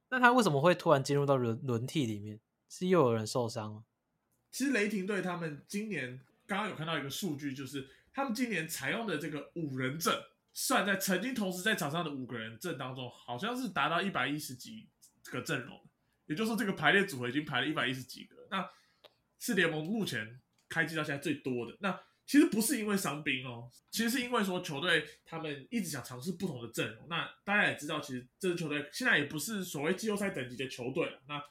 [0.10, 2.40] 那他为什么会突然进入到轮轮替里面？
[2.68, 3.84] 是又有人受伤吗？
[4.52, 10.14] 其实雷霆队他们今年刚刚有看到一个数据，就是他们今年采用的这个五人阵，
[10.54, 14.88] 算在曾经同时在场上的五个人阵当中，好像是达到一百一十几
[15.26, 15.80] 个阵容。
[16.26, 18.70] 也就是说，这个排列组合已经排了一百一十几个，那
[19.40, 21.76] 是联盟目前开机到现在最多的。
[21.80, 27.08] 那其实不是因为伤兵哦，其实是因为说球队他们一直想尝试不同的阵容。
[27.10, 31.20] 那大家也知道，其实这支球队现在也不是所谓季后赛等级的球队了。
[31.28, 31.42] 那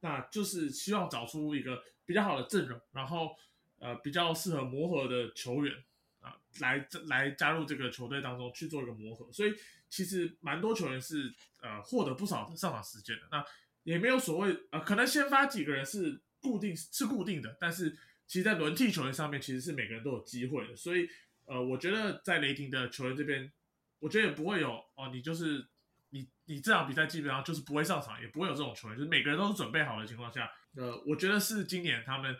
[0.00, 3.36] 那就是希望找出一个比较好的阵容，然后
[3.78, 5.74] 呃比较适合磨合的球员
[6.20, 9.30] 啊，来来加入这个球队当中去做一个磨合。
[9.30, 9.52] 所以
[9.90, 13.28] 其实蛮多球员是呃获得不少的上场时间的。
[13.30, 13.44] 那
[13.82, 17.90] 也没有所谓呃，可能先发几个人是固定是固定的，但是
[18.26, 20.76] 其实在轮替球员上面其实是每个人都有机会的。
[20.76, 21.08] 所以
[21.46, 23.52] 呃，我觉得在雷霆的球员这边，
[23.98, 25.66] 我觉得也不会有哦，你就是。
[26.10, 32.34] 你你这场比赛基本上就是不会上场，也不会有这种球员，就是每个人都是准备好的情况下，呃，我觉得是今年他们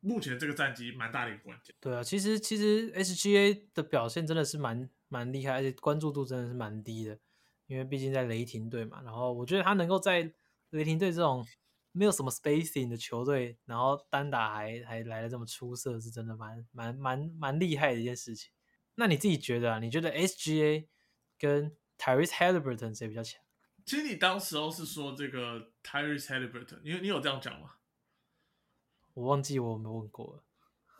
[0.00, 1.76] 目前这个战绩蛮大的一个关键。
[1.78, 7.18] 对啊，其实其实 SGA 的表现真的是蛮蛮厉害，而且关注度真的是蛮低的，
[7.66, 9.02] 因为毕竟在雷霆队嘛。
[9.04, 10.32] 然后我觉得他能够在
[10.70, 11.46] 雷霆队这种
[11.92, 18.52] 没有什么 spacing 的球队，然后单打还还来的这么出色，是真的蛮蛮蛮蛮厉害的一件事情。
[18.94, 19.78] 那你自己觉得啊？
[19.78, 20.86] 你觉得 SGA
[21.38, 23.42] 跟 Tyrese Halliburton 谁比较强？
[23.86, 27.76] 其实你当时候是说这个 Tyrese Halliburton，你你有这样讲吗？
[29.14, 30.44] 我忘记我有没有问过了。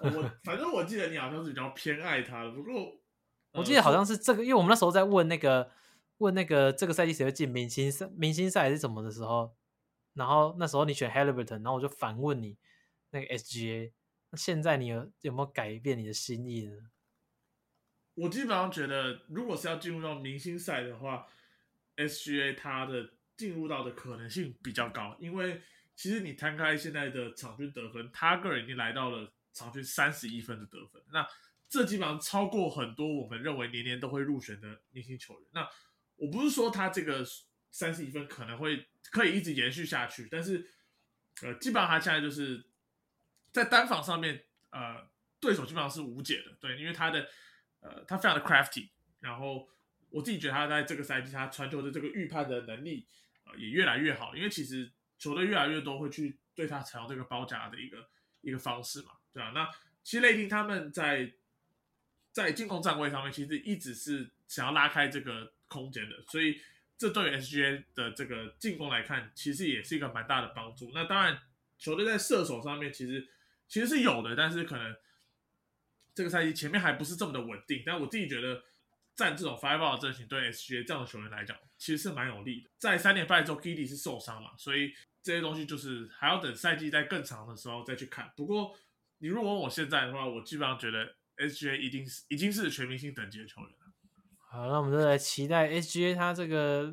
[0.00, 3.00] 我 反正我记得你好像是比较偏爱他的，不过
[3.52, 5.70] 我记得好像是这个，因为我们那时候在问那个
[6.18, 9.54] 问那个这个赛季谁会进明星赛明星赛还是什么的时候，
[10.14, 12.56] 然后那时候你选 Halliburton，然后我就反问你
[13.10, 13.92] 那个 SGA，
[14.30, 16.90] 那现在你有有没有改变你的心意呢？
[18.14, 21.26] 我基本上觉得，如果是要进入到明星赛的话
[21.96, 25.62] ，SGA 它的进入到的可能性比较高，因为
[25.96, 31.26] 其实你摊开现在的场均得分，他个人已经来到了场均三十一分的得分，那
[31.68, 35.48] 这基本上超过很多我们认为年年都会入选的明星球员。
[35.52, 35.66] 那
[36.16, 37.24] 我不是说他这个
[37.70, 40.66] 三十一分可能会可以一直延续下去，但是
[41.42, 42.64] 呃，基本上他现在就是
[43.52, 45.08] 在单防上面，呃，
[45.40, 47.28] 对手基本上是无解的，对，因为他的。
[47.82, 49.66] 呃，他非常的 crafty，然后
[50.10, 53.06] 我自己觉得他在这个赛季他传球的这个预判的能力
[53.44, 58.06] 呃也越来越好，因为其实球队越来越多会去对他采用这个包夹的一个
[58.42, 59.52] 一个方式嘛，对吧？
[59.54, 59.70] 那
[60.04, 61.32] 其实雷霆他们在
[62.32, 66.60] 在进攻站位上面其实一直是想要拉开这个空间的，所以
[67.00, 70.92] 这对于 SGA 的这个进攻来看，其实也是一个蛮大的帮助。
[70.94, 71.40] 那当然
[71.78, 73.26] 球队在射手上面其实
[73.66, 74.94] 其实是有的，但是可能。
[76.12, 78.64] 这个赛季前面还不是这么的稳定，但我自己觉得
[79.14, 82.70] 站这种 five out 的阵型对 SGA 这样的球员来讲，其实是蛮有利的。
[82.78, 88.30] 在三连败之后，KD 是受伤嘛，所以这些东西就是还要等赛季在更长的时候再去看。
[88.36, 88.76] 不过
[89.18, 93.70] 你如果问我现在的话，我基本上觉得 SGA 一定是已经是全明星等级的球员。
[94.52, 96.92] 好，那我们就来期待 SGA 他这个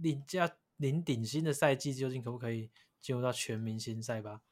[0.00, 2.70] 领加领顶薪的赛季究竟可不可以
[3.00, 4.42] 进入到全明星赛吧。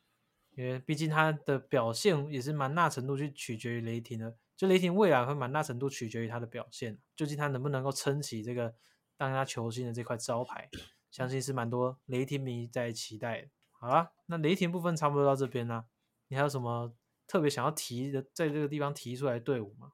[0.56, 8.74] 因为毕竟他的表现也是蛮大程度去取决于雷霆的，就雷霆未来会蛮大程度取决于他的表现，究竟他能不能够撑起这个
[9.16, 10.68] 当家球星的这块招牌，
[11.12, 13.48] 相信是蛮多雷霆迷在期待。
[13.70, 15.84] 好了，那雷霆部分差不多到这边啦，
[16.26, 16.92] 你还有什么
[17.28, 19.92] 特别想要提的，在这个地方提出来队伍吗？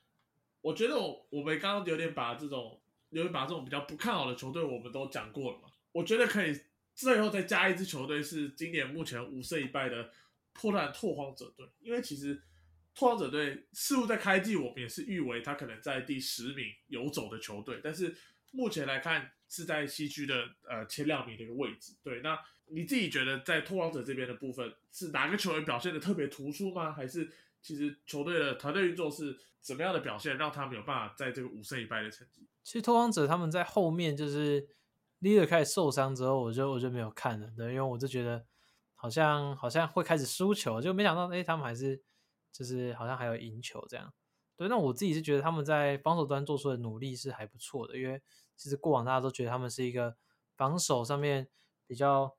[0.67, 6.61] 我觉得我我们刚刚有点把这种有点把这种比较不看好的球队我们都讲过了嘛，我觉得可以
[6.95, 10.11] 最后再加一支球队是今年目前五胜一败的。
[10.59, 12.43] 破烂拓荒者队，因为其实
[12.95, 18.17] 拓荒者队似乎在开季，我们也是誉为他可能在第十名游走的球队，但是
[18.53, 21.93] 目前来看是在西区的呃前两名的一个位置。
[22.03, 26.91] 对，那你自己觉得在拓荒者这边的部分是哪个球员表现的特别突出吗？
[26.91, 27.31] 还是
[27.67, 32.47] 其实球队的团队运作是怎么样的表现，让他们有办法在这个五胜一败的成绩？
[32.63, 34.69] 其实拓荒者他们在后面就是
[35.21, 38.47] leader 开始受伤之后，我就我就没有看了，对，因为我就觉得。
[38.99, 42.03] 好像好像会开始输球，就没想到哎，他们还是
[42.51, 44.11] 就是好像还有赢球这样。
[44.57, 48.23] 对，那我自己是觉得他们在防守端做出的努力是还不错的，因为
[48.57, 50.17] 其实过往大家都觉得他们是一个
[50.57, 51.47] 防守上面
[51.87, 52.35] 比较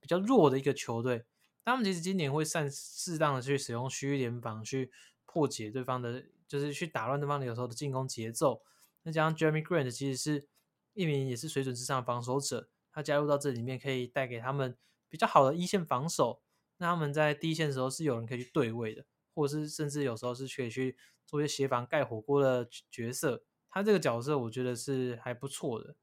[0.00, 1.24] 比较弱的一个球队。
[1.64, 4.90] 他们其实今年会善适当的去使用区域联防去
[5.24, 8.62] 破解对方的，就是去打乱对方有时候的进攻节奏。
[9.02, 10.48] 那加上 Jeremy Grant 其实是
[10.94, 14.76] 一名也是水准之上的防守者，他加入到这里面可以带给他们。
[15.08, 16.40] 比较好的一线防守，
[16.78, 20.96] 那他们在第一线的时候是有人可以去对位的，或者是甚至有时候是可以去
[21.26, 23.44] 做一些协防盖火锅的角色。
[23.68, 25.94] 他这个角色我觉得是还不错的。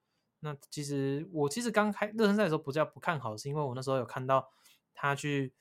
[0.42, 4.48] 那其实我其实刚开热身赛的时候不叫不看好，是因为我那时候有看到
[5.02, 5.54] 他去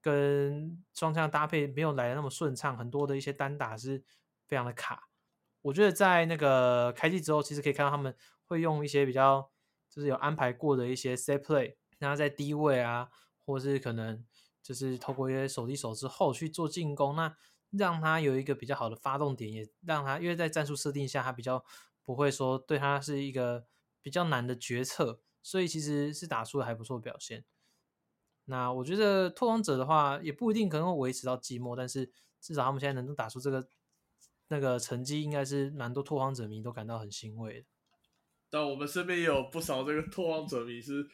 [0.00, 4.04] 跟双枪搭配没有来的那么顺畅，很多的一些单打是
[4.46, 5.08] 非常的卡。
[5.62, 8.14] 我觉得在那个开季之后，其实可以看到他们
[8.46, 9.50] 会用一些比较
[9.90, 11.74] 就是有安排过的一些 set play。
[11.98, 13.08] 那在低位啊，
[13.44, 14.24] 或是可能
[14.62, 17.34] 就是透过一些手递手之后去做进攻，那
[17.70, 21.64] 让他有一个比较好的发动点，也让他因为在战术设定下，他比较
[22.04, 23.66] 不会说对他是一个
[24.00, 27.44] 比较难的决策，所以其实是打出了还不错表现。
[28.46, 33.66] 那我觉得拓荒者的话，也不一定可能会维持到季末，但是至少他们现在能够打出这个
[34.48, 37.66] 那个成绩，应该是蛮多拓荒者迷都感到很欣慰的。
[38.50, 41.08] 但我们身边也有不少这个拓荒者迷是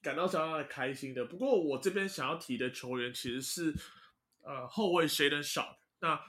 [0.00, 1.24] 感到相当的开心的。
[1.26, 3.74] 不过我这边想要提的球员其实是
[4.40, 5.76] 呃后卫 Shaden Sharp。
[6.00, 6.20] 那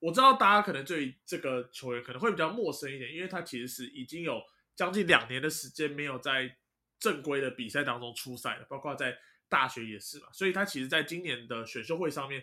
[0.00, 4.42] 我知道大家可能对这个球员可能会比较陌生一点，因为他其实是已经有
[4.74, 6.56] 将近两年的时间没有在
[6.98, 9.16] 正规的比赛当中出赛了，包括在
[9.50, 10.28] 大学也是嘛。
[10.32, 12.42] 所以他其实在今年的选秀会上面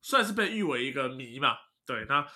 [0.00, 1.56] 算是被誉为一个谜嘛。
[1.86, 2.26] 对，那。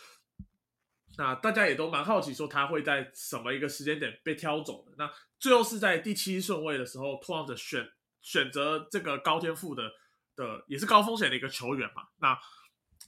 [1.18, 4.92] 那大家也都蛮好奇，说他会在什么一个时间点被挑走的？
[4.98, 9.90] 那最后是在第七顺位的时候，拓荒者选选择这个高天赋的
[10.34, 12.02] 的，也是高风险的一个球员嘛。
[12.18, 12.38] 那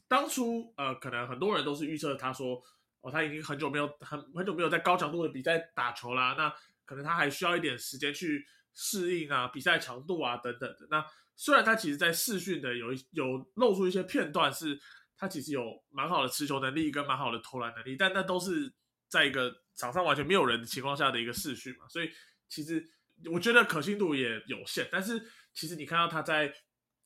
[0.07, 2.63] 当初呃，可能很多人都是预测他说，
[3.03, 6.51] 哦，他已经很久没有很很久没有在高强度的比赛打球啦，那
[6.87, 8.47] 可能他还需要一点时间去
[8.79, 10.87] 适应啊，比赛强度啊等等的。
[10.89, 11.05] 那
[11.37, 14.81] 虽然他其实，在试训的有一有露出一些片段是。
[15.21, 18.73] 他其实有蛮好的持球能力跟蛮好的投篮能力，但那都是
[19.09, 22.09] 在一个场上完全没有人的情况下的一个试训嘛，所以
[22.49, 22.81] 其实
[23.25, 24.89] 我觉得可信度也有限。
[24.93, 25.21] 但是
[25.53, 26.55] 其实你看到他在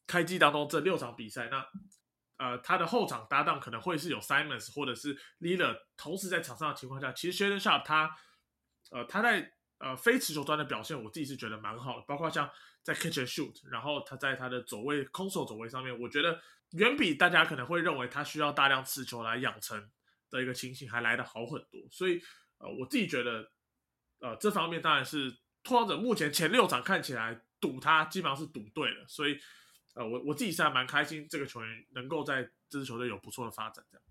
[0.06, 1.66] 开机当中这六场比赛，那
[2.36, 8.14] 呃他的后场搭档可能会是有 Simons 或者是 Lila 同时在场上的情况下，其实 Shaden Sharp 他
[8.90, 9.50] 呃他在
[9.82, 12.48] 呃非持球端的表现，我自己是觉得蛮好的，包括像
[12.82, 16.40] 在 catch and shoot，然后他在他的走位空手走位上面，我觉得。
[16.72, 19.90] 远比大家可能会认为他需要大量持球来养成
[20.30, 22.18] 的一个情形还来得好很多，所以
[22.56, 23.50] 呃，我自己觉得，
[24.20, 29.38] 呃，这方面当然是拓荒者目前前六场看起来赌他基本上是赌对了，所以
[29.92, 34.02] 呃，我我自己是还蛮开心这个球员能够在这支球队有不错的发展这样。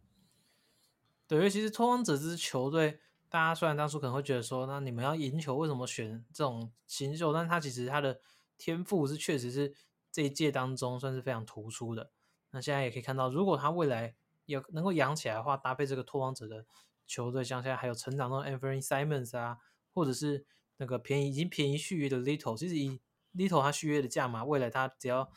[1.27, 2.99] 对，因为其实拓荒者这支球队，
[3.31, 7.31] 大家虽然当初可能会觉得说，那你们要赢球，为什么选这种新秀？
[7.31, 8.19] 但他其实他的
[8.57, 9.73] 天赋是确实是
[10.11, 12.11] 这一届当中算是非常突出的。
[12.49, 14.13] 那现在也可以看到，如果他未来
[14.47, 16.65] 有能够养起来的话，搭配这个拓荒者的
[17.07, 19.59] 球队，像现在还有成长中 Anthony Simons 啊，
[19.93, 22.99] 或者是那个便宜已经便宜续约的 Little，其实以
[23.33, 25.31] Little 他续约的价码，未来他只要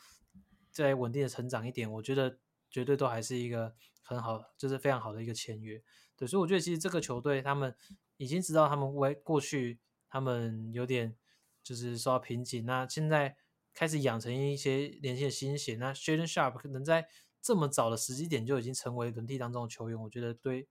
[0.69, 5.81] 再稳定的成长一点，我觉得绝对都还是一个很好，就是非常好的一个签约。
[6.17, 7.75] 对，所以我觉得其实这个球队他们
[8.17, 11.15] 已经知道他们为过去他们有点
[11.63, 13.37] 就是受到瓶颈，那现在。
[13.77, 17.09] 开始养成一些年轻的新血，那 Shaden Sharp 能在
[17.41, 20.69] 这么早的时机点就已经成为轮替当中的球员，我觉得对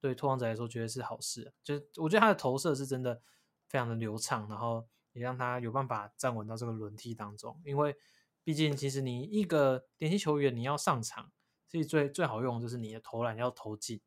[0.00, 1.52] 对拓荒者来说绝对是好事。
[1.62, 3.20] 就我觉得他的投射是真的
[3.68, 7.60] 非常的流畅，然后也让他有办法站稳到这个轮替当中。
[7.62, 7.94] 因为
[8.42, 11.30] 毕竟其实你一个年轻球员你要上场，
[11.68, 14.00] 其实最最好用就是你的投篮要投进，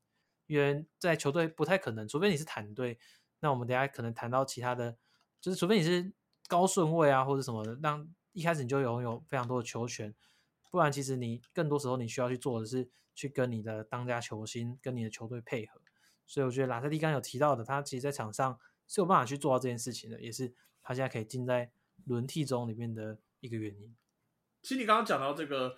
[0.50, 2.98] 因为在球队不太可能，除非你是坦队。
[3.40, 4.98] 那我们等下可能谈到其他的，
[5.40, 6.12] 就是除非你是
[6.48, 10.14] 高顺位啊或者什么的，让一开始你就拥有非常多的球权，
[10.72, 15.80] 不然其实你更多时候你需要去做的是去跟你的当家球星、跟你的球队配合。
[16.26, 21.72] 所以我觉得拉塞蒂刚有提到的，他其实在场上是有办法去做到这件事情的，也是他现在可以进在
[22.06, 23.96] 轮替中里面的一个原因。
[24.64, 25.78] 其实你刚刚讲到这个，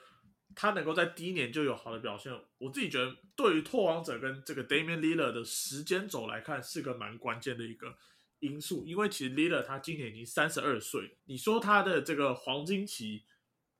[0.56, 7.98] 他能够在第一年就有好的表现，我自己觉得对于拓荒者跟这个 Damian l i l l a r 的时间轴来看，是个蛮关键的一个。
[8.40, 11.16] 因素，因为其实 Lila 他今年已经三十二岁。
[11.26, 13.24] 你说他的这个黄金期，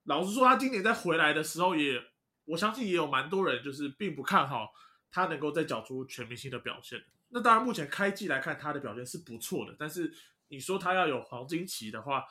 [0.04, 2.00] 老实说，他今年在回来的时候，也
[2.46, 4.72] 我相信也有蛮多人就是并不看好
[5.10, 7.04] 他能够再缴出全明星的表现。
[7.30, 9.76] 那当然，目前开季来看，他的表现是不错的。
[9.80, 10.14] 但是
[10.50, 12.24] 你说他要有黄金期的话，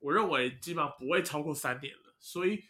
[0.00, 2.14] 我认为基本上不会超过三年了。
[2.18, 2.62] 所以，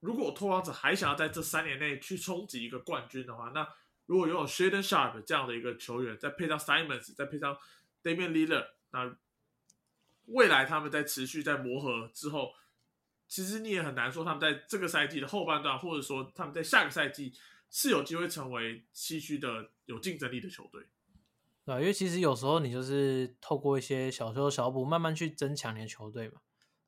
[0.00, 3.66] 如果拓荒者还想要在这三年内去冲击一个冠军的话，那
[4.06, 7.56] 如果拥有 Shaden Sharp 这样的一个球员，再配上 Simons，再配上
[8.02, 9.16] Damian Lillard，那
[10.26, 12.52] 未来他们在持续在磨合之后，
[13.28, 17.32] 其实你也很难说他们在这个赛季的后半段，或者说他们在下个赛季
[17.70, 20.86] 是有机会成为西区的有竞争力的球队。
[21.64, 26.40] 对，因为其实有时候你就是透过一些小修小补，慢慢去增强你的球队嘛。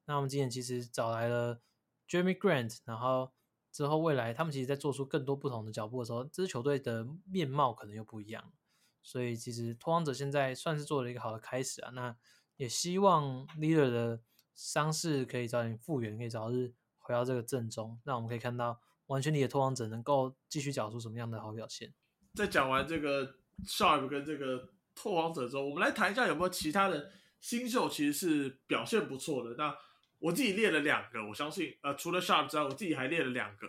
[0.07, 1.61] 那我们今年其实找来了
[2.09, 3.32] Jeremy Grant，然后
[3.70, 8.53] 之后未来他们其实在做出更多不同的脚步的时候，这支球队的面貌可能又不一样。
[9.03, 12.16] 所以其实拓荒者现在算是做了一个好的开始啊，那
[12.57, 14.20] 也希望 Leader 的
[14.55, 21.92] 伤势可以早点复原，可以早日回到这个阵中，那我们可以看到完全体的拓荒者能够继续缴出什么样的好表现。
[22.34, 23.34] 在讲完这个
[23.66, 29.57] Sharp 跟这个拓荒者之后，我们来谈一下有没有其他的新秀其实是表现不错的。
[29.57, 29.74] 那
[30.23, 33.66] 我自己列了两个，我相信呃除了 Sharp 之外，我自己还列了两个。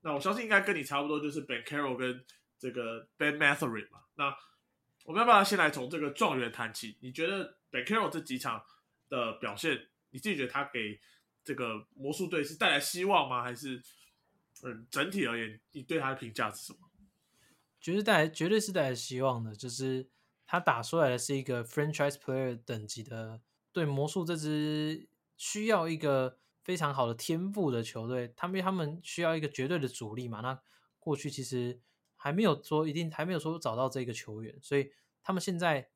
[0.00, 2.24] 那我相信应该跟你差不多，就是 Ben Carroll 跟
[2.58, 4.00] 这个 Ben Matherin 嘛。
[4.16, 4.36] 那
[5.04, 6.98] 我们要不要先来从这个状元谈起？
[7.00, 8.60] 你觉得 Ben Carroll 这几场
[9.08, 10.98] 的表现，你自己觉得他给
[11.44, 13.44] 这个魔术队是带来希望吗？
[13.44, 13.80] 还是
[14.64, 16.78] 嗯，整体而言，你对他的评价是什么？
[17.80, 19.54] 绝对带来，绝对是带来希望的。
[19.54, 20.08] 就是
[20.46, 23.40] 他打出来的是一个 franchise player 等级的，
[23.72, 30.40] 对魔术这支需要一个非常好的天赋的球队，他们他们需要一个绝对的主力嘛。
[30.40, 30.60] 那
[30.98, 31.80] 过去其实
[32.16, 35.88] 还没有说一定还没有说找到这个球员，所以他们现在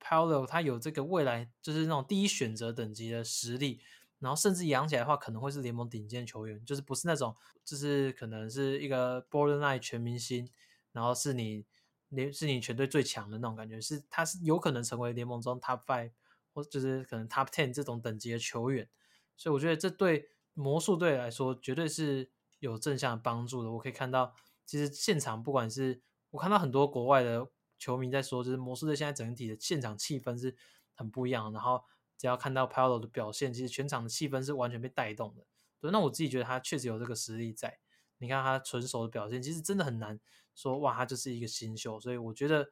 [0.00, 3.80] Paolo 他有这个未来就是那种第一选择等级的实力。
[4.20, 10.48] 然后甚至养起来的话，可能会是联盟顶尖球员，就是不是那种，就是可能是一个 borderline 全明星，
[10.92, 11.66] 然后是你
[12.08, 16.10] 联是你全队最强的那种感觉，是他是有可能成为联盟中 top five
[16.54, 18.88] 或就是可能 top ten 这种等级的球员，
[19.36, 22.30] 所以我觉得这对魔术队来说绝对是
[22.60, 23.72] 有正向帮助的。
[23.72, 24.34] 我可以看到，
[24.64, 26.00] 其实现场不管是
[26.30, 27.46] 我看到很多国外的
[27.78, 30.56] 球迷在说，就是魔术队现在整体的现场气氛是
[30.94, 31.82] 很不一样，然后。
[32.16, 35.44] 只要看到 Paolo 的表现，其实全场的气氛是完全被带动的。
[35.80, 37.80] 对，那我自己觉得他确实有这个实力在。
[38.18, 40.18] 你看他纯熟的表现，其实真的很难
[40.54, 42.00] 说哇，他就是一个新秀。
[42.00, 42.70] 所以我觉得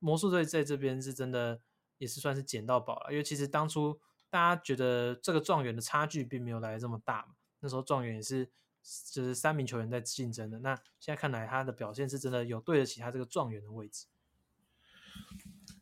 [0.00, 1.62] 魔术队在这边是真的
[1.98, 3.10] 也是算是捡到宝了。
[3.10, 3.98] 因为其实当初
[4.30, 8.48] 大家觉得这个状元的差距并没有来的这么大嘛，那时候状元也是
[9.10, 10.58] 就是三名球员在竞争的。
[10.58, 14.06] 那现在看来他的表现是真的有对得起他这个状元的位置。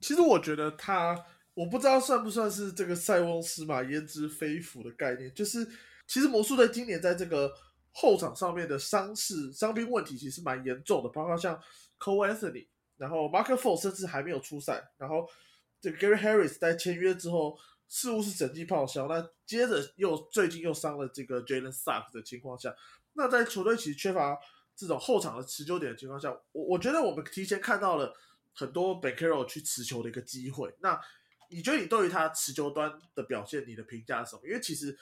[0.00, 1.24] 其实我觉得他。
[1.54, 5.62] 我不知道算不算是这个塞翁失马焉知非福的概念，就是
[6.06, 7.52] 其实魔术队今年在这个
[7.90, 11.60] 后场上面的伤势、伤病问题其实蛮严重的，包括像
[11.98, 15.28] Cole Anthony，然后 Mark f o r 甚至还没有出赛，然后
[15.82, 17.58] 这 Gary Harris 在签约之后
[17.88, 22.74] 似乎是整季报销，那接着又最近又伤了这个 Jalen Sugg 的情况下，
[23.12, 24.38] 那在球队其实缺乏
[24.74, 28.14] 这种后场的持久点的情况下，我我觉得我们提前看到了
[28.54, 30.98] 很多 Ben Caro 去持球的一个机会，那。
[31.54, 34.40] 你觉得你对于他持球端的表现，你的评价是什么？
[34.46, 34.98] 因为其实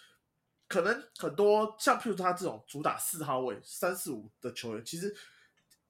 [0.66, 5.14] 可能很多像譬如他这种主打四号位、三四五的球员，其实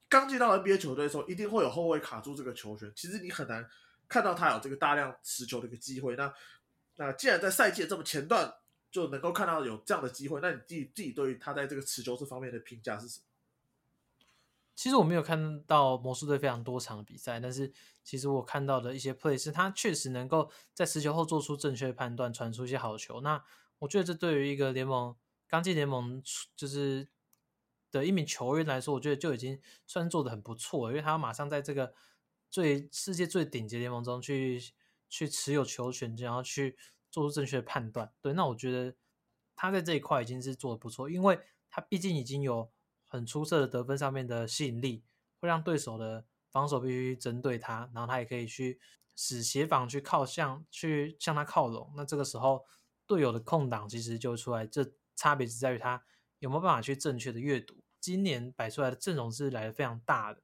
[0.07, 2.93] 刚进到 NBA 球队的时候，一定会有后卫卡住这个球权。
[2.95, 3.66] 其实你很难
[4.11, 6.15] 看到他有这个大量持球的一个机会。
[6.17, 6.35] 那
[6.97, 8.53] 那既然在赛季这么前段
[8.91, 13.25] 就能够看到有这样的机会，那你自己自己对于他在这个持球这方面的评价是什么？
[14.75, 17.71] 其实我没有看到魔术队非常多场比赛，但是
[18.03, 23.21] 其实我看到的一些 play 是他确实能够在持球后做出正确判断，传出一些好球。
[23.21, 23.45] 那
[23.79, 25.15] 我觉得这对于一个联盟
[25.47, 26.23] 刚进联盟
[26.57, 27.07] 就是
[27.91, 31.93] 的一名球员来说，我觉得就已经算做的很不错了，因为他马上在这个
[32.51, 34.61] 最世界最顶级联盟中去
[35.09, 36.77] 去持有球权，然后去
[37.11, 38.13] 做出正确的判断。
[38.21, 38.97] 对，那我觉得
[39.55, 41.41] 他在这一块已经是做的不错，因为
[41.71, 42.71] 他毕竟已经有。
[43.13, 45.03] 很出色的得分上面的吸引力，
[45.41, 48.79] 会让对手的防守必须针对他，然后他也可以去
[49.17, 51.93] 使协防去靠向去向他靠拢。
[51.97, 52.65] 那这个时候
[53.09, 56.01] 队友的空档其实就出来，这差别只在于他
[56.39, 57.83] 有没有办法去正确的阅读。
[57.99, 60.41] 今年摆出来的阵容是来的非常大的，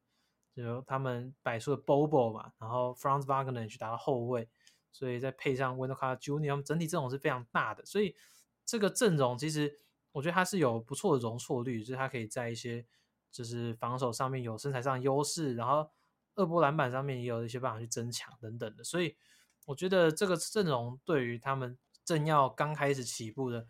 [0.63, 4.49] 就他们摆出了 Bobo 嘛，然后 Franz Wagner 去打到后卫，
[4.91, 8.17] 所以再配上 Wendell Carter Jr.，整体阵容是非常大的，所以
[8.65, 9.79] 这个阵容其实。
[10.13, 12.87] 我觉得他是有不错的容错率，就是他可以在一些
[13.31, 15.91] 就是防守上面有身材上优势，然后
[16.37, 19.15] 二波篮板上面也有一些办法去增强等等的，所以
[19.67, 23.67] 我觉得这个阵容对于他们正要刚开始起步的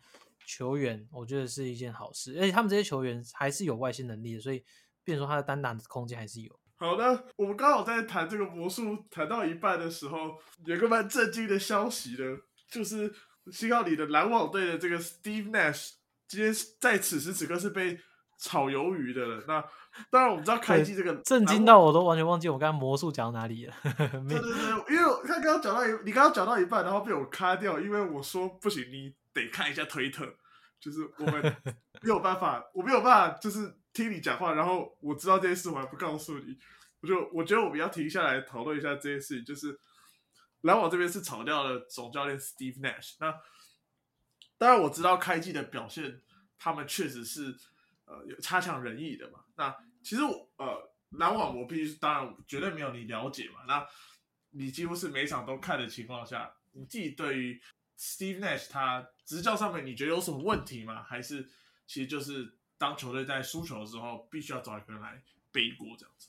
[0.46, 4.64] 球员，我觉得是一件好事，而且他们这些球员还是有外线能力的，所以
[5.02, 6.60] 变说他的单打的空间还是有。
[6.78, 12.24] 好的，我们刚好在谈这个魔术谈到一半的时候，有个蛮震惊的消息的，
[12.70, 13.12] 就是
[13.50, 15.92] 新奥里的篮网队的这个 Steve Nash。
[16.28, 17.98] 今天在此时此刻是被
[18.38, 19.44] 炒鱿鱼的了。
[19.46, 19.64] 那
[20.10, 23.74] 当然，我们知道开机这个震惊到我都完全忘记我刚刚魔术讲到哪里了。
[23.84, 30.26] 对对对，因为他刚刚讲到一，你刚刚讲到一半，然后被我卡掉，因为我说不行，你得看一下推特，
[30.78, 31.42] 就是我们
[32.02, 36.58] 没有办法，我没有办法，就是听你讲话，然后我知道这件事，我还不告诉你，
[37.00, 39.78] 我就我觉得我们要停下来讨论一下这件事情，就是
[40.60, 43.34] 篮网这边是炒掉了总教练 Steve Nash，那。
[44.58, 46.22] 当然我知道开季的表现，
[46.58, 47.54] 他们确实是
[48.06, 49.40] 呃有差强人意的嘛。
[49.54, 50.22] 那其实
[50.56, 53.64] 呃篮网我必须当然绝对没有你了解嘛。
[53.68, 53.86] 那
[54.52, 57.60] 你几乎是每场都看的情况下，你自己对于
[57.98, 61.02] Steve Nash 他执教上面你觉得有什么问题吗？
[61.02, 61.46] 还是
[61.86, 66.28] 其实就是当球队在输球的时候，必须要找一个人来背锅这样子？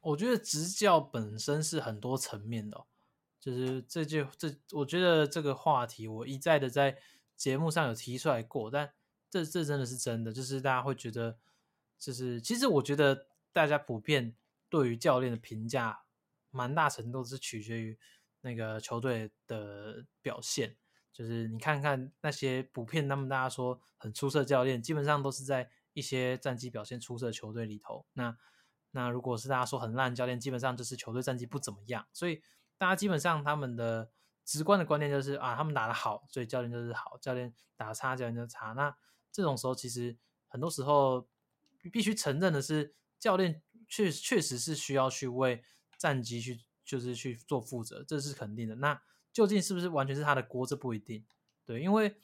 [0.00, 2.86] 我觉得执教本身是很多层面的。
[3.38, 6.98] 就是这就这，我觉得这个话题我一再的在
[7.36, 8.92] 节目上有提出来过，但
[9.30, 11.38] 这这真的是真的，就是大家会觉得，
[11.98, 14.36] 就是其实我觉得大家普遍
[14.68, 16.02] 对于教练的评价，
[16.50, 17.98] 蛮大程度是取决于
[18.42, 20.76] 那个球队的表现。
[21.20, 28.06] 就是你看看那些普遍他们大家说很出色教练，基本上都是在一些战绩表现出色的球队里头。
[28.14, 28.34] 那
[28.92, 32.08] 那如果是大家说很烂教练，基本上就是球队战绩不怎么样。
[32.14, 32.42] 所以
[32.78, 34.10] 大家基本上他们的
[34.46, 38.72] 直观的观念就是啊，他们打得好，所以教练就是好；教练打差，教练就差。
[38.72, 38.96] 那
[39.30, 40.16] 这种时候其实
[40.48, 41.28] 很多时候
[41.92, 45.62] 必须承认的是，教练确确实是需要去为
[45.98, 48.76] 战绩去就是去做负责，这是肯定的。
[48.76, 49.02] 那
[49.32, 50.66] 究竟是不是完全是他的锅？
[50.66, 51.24] 这不一定。
[51.64, 52.16] 对，因为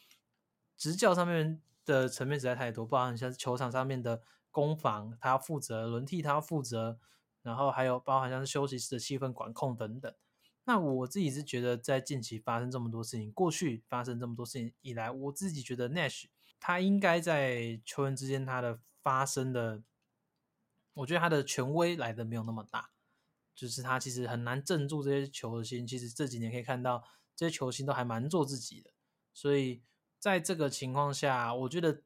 [0.77, 6.99] 执教上面的层面实在太多，包含像是球场上面的攻防，他要负责；轮替他要负责，
[7.43, 10.13] 然后还有包含像是休息室的气氛管控等等。
[10.65, 16.25] 那我自己是觉得，在近期发生这么多事情，过去发生这么多事情以来，我自己觉得 Nash
[16.59, 19.85] 他应该在球员之间他的发生的，
[20.95, 22.91] 我觉得他的权威来的没有那么大。
[23.57, 27.03] 就是他其实很难镇住这些球星，其实这几年可以看到
[27.35, 28.91] 这些球星都还蛮做自己的，
[29.33, 29.83] 所以
[30.19, 32.03] 在这个情况下，我觉得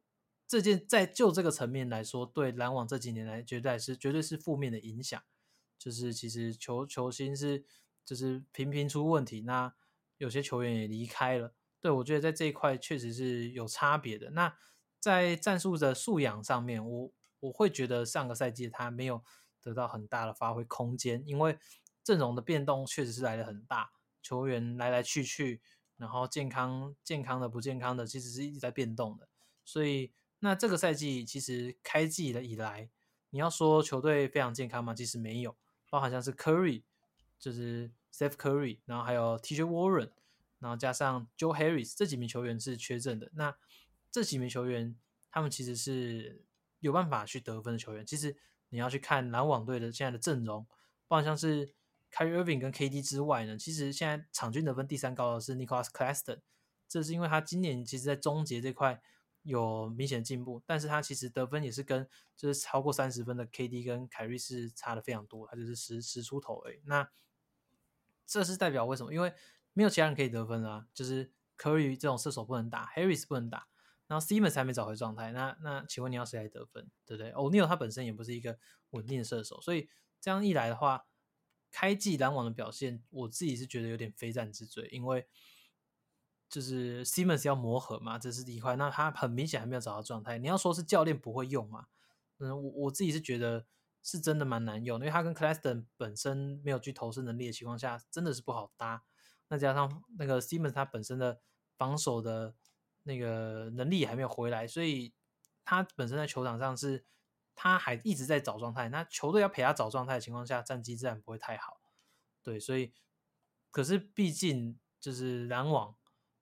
[0.46, 5.20] 这件在就这个层面来说，对篮网这几年来绝对是绝对是负面的影响。
[5.76, 7.64] 就是其实球球星是
[8.04, 9.74] 就是频频出问题，那
[10.18, 14.30] 有些球员也离开了，对我觉得在这一块确实是有差别的。
[14.30, 14.56] 那
[15.00, 19.24] 在战术的素养上面，我我会觉得上个赛季他没有。
[19.62, 21.58] 得到很大的发挥空间，因为
[22.02, 23.92] 阵容的变动确实是来的很大，
[24.22, 25.60] 球员来来去去，
[25.98, 29.28] 然后健康健康的不健康的，其实是一直在变动的。
[29.64, 32.88] 所以，那这个赛季其实开季了以来，
[33.28, 34.94] 你要说球队非常健康吗？
[34.94, 35.54] 其实没有，
[35.90, 36.82] 包含像是 Curry，
[37.38, 39.64] 就是 Steph Curry，然后还有 T.J.
[39.64, 40.10] Warren，
[40.58, 43.30] 然后加上 Joe Harris 这几名球员是缺阵的。
[43.34, 43.54] 那
[44.10, 44.96] 这几名球员，
[45.30, 46.44] 他们其实是
[46.78, 48.36] 有办法去得分的球员，其实。
[48.70, 50.66] 你要去看篮网队的现在的阵容，
[51.06, 51.74] 不然像是
[52.10, 56.42] Kyrie Irving 跟 KD 之外呢，其实现在场均得分第三高的是 Nicholas c l a s t o n
[56.88, 59.00] 这是因为他今年其实在终结这块
[59.42, 66.80] 有明显进步，但是他其实得分也是跟就是超过三十分的 KD 跟凯瑞是差的非常多，他就是十十出头而已。
[66.84, 67.08] 那
[68.26, 69.14] 这是代表为什么？
[69.14, 69.32] 因为
[69.72, 73.68] 没有其他人可以得分啊，就是 Curry 这种射手不能打，Harris 不能打。
[74.10, 78.58] 然后 Simmons 还没找回状态，那那请问你要谁来得分，对不对？O'Neal 他本身也不是一个
[78.90, 79.88] 稳定的射手，所以
[80.20, 81.06] 这样一来的话，
[81.70, 85.28] 开季篮网的表现，我自己是觉得有点非战之罪，因为
[86.48, 90.38] 就是 Simmons 要磨合嘛，这是第一块，那他很明显还没有找到状态。
[90.38, 91.86] 你要说是教练不会用嘛？
[92.38, 93.64] 嗯，我我自己是觉得
[94.02, 99.04] 是真的蛮难用，因为他跟 Claxton 本身没有具投射能力的情况下，真的是不好搭。
[99.46, 101.40] 那加上那个 Simmons 他本身的
[101.78, 102.56] 防守的。
[103.02, 105.12] 那个能力还没有回来，所以
[105.64, 107.04] 他本身在球场上是，
[107.54, 108.88] 他还一直在找状态。
[108.90, 111.80] 那球队要陪他找状态的情况下，战绩自然不会太好。
[112.42, 112.92] 对，所以
[113.70, 115.96] 可是毕竟就是篮网，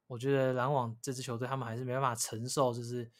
[0.09, 3.11] 我觉得篮网这支球队他们还是没办法承受，就是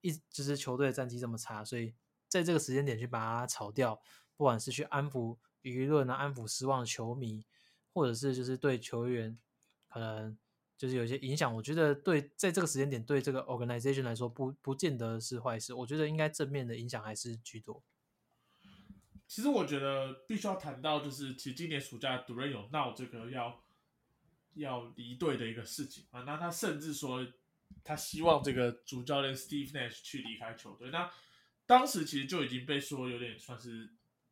[0.00, 1.94] 一就是球队的战绩这么差，所以
[2.28, 4.00] 在这个时间点去把它炒掉，
[4.36, 7.44] 不管是去安抚舆论啊，安抚失望的球迷，
[7.92, 9.38] 或者是就是对球员
[9.88, 10.38] 可能。
[10.76, 17.82] 就是有些影响，我觉得对在这个时间点对这个 organization 来说不不见得是坏事，我觉得应该正面的影响还是居多。
[19.26, 23.64] 其实我觉得必须要谈到，就是其实今年暑假杜瑞有闹这个要
[24.54, 27.26] 要离队的一个事情啊，那他甚至说
[27.82, 31.10] 他希望这个主教练 Steve Nash 去离开球队，那
[31.66, 33.90] 当时其实就已经被说有点算是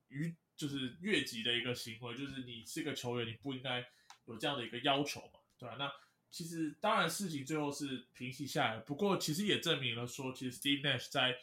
[0.09, 3.84] 逾就是越级的一个行为，就是你是个球员，你不应该
[4.26, 5.76] 有这样的一个要求嘛，对吧？
[5.78, 5.90] 那
[6.33, 8.80] 其实，当然，事情最后是平息下来。
[8.80, 11.37] 不过，其实也证明了说，其实 Steve Nash 在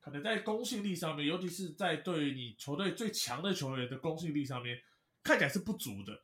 [0.00, 4.82] 可能在公信力上面，尤其是在对于你球队最强的球员的公信力上面，
[5.22, 6.20] 看起来是不足的。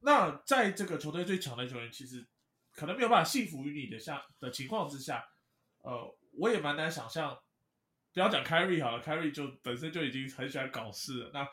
[0.00, 2.26] 那在这个球队最强的球员，其实
[2.72, 5.24] 可能没有办法信服于你的下的情况之下，
[5.82, 7.38] 呃，我也蛮难想象。
[8.12, 11.30] 不要讲 Carry 好了，Carry 就本身就已经很喜欢搞事了。
[11.32, 11.48] 那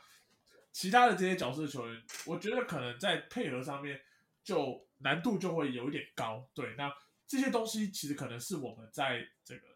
[0.71, 4.01] 其他的这些角色球员，我觉得可能在配合上面
[4.47, 4.87] 就。
[4.99, 6.91] 难度就会有一点高，对，那
[7.27, 9.67] 这些东西其实可能是我们在这个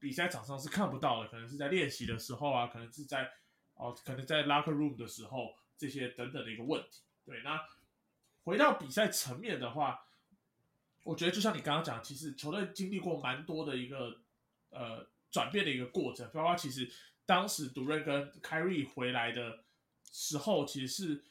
[0.00, 3.30] 比赛场上是看不到的，可能是在练习的时候啊，可能是在
[3.74, 7.02] 哦，可能在 locker room 的时候，这些等等的一个问题。
[7.24, 7.64] 对，那
[8.42, 10.04] 回到比赛层面的话，
[11.04, 14.18] 我觉得就像你刚刚讲，其实球队经历过蛮多的一个
[14.70, 16.90] 呃转变的一个过程，包括其实
[17.24, 19.62] 当时杜瑞跟凯瑞回来的
[20.10, 21.24] 时候，其实是。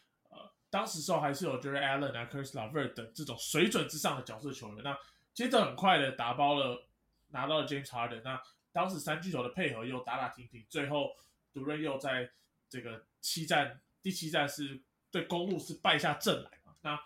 [0.70, 4.98] 当时时候还是有 Jerry Allen 啊、Chris Lavert 等这种水准之上的角色球员，那
[5.34, 6.88] 接着很快的打包了
[7.30, 8.42] 拿到了 James Harden，那
[8.72, 11.10] 当时三巨头的配合又打打停停，最后
[11.54, 12.30] 独任又在
[12.70, 17.00] 这个七战第七战是对公路是败下阵来嘛，那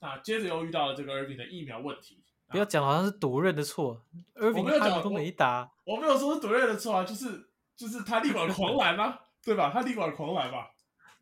[0.00, 2.22] 那接着又遇到了这个 Irving 的疫苗问题。
[2.46, 4.06] 不要讲好像是独任的错
[4.36, 9.70] ，Irving 没有讲都没打，我没有说是独任的错啊，就是就是他力挽狂澜啊，对吧？
[9.70, 10.70] 他力挽狂澜吧。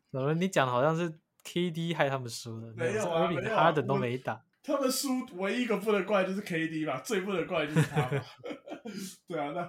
[0.09, 2.73] 怎么你讲的好像是 KD 害他们输的？
[2.75, 4.43] 没有啊，没有啊，Harden 都没打。
[4.61, 8.21] 他们输唯一一个不能怪就是 KD 吧，最不能怪就是他嘛。
[9.27, 9.63] 对啊，那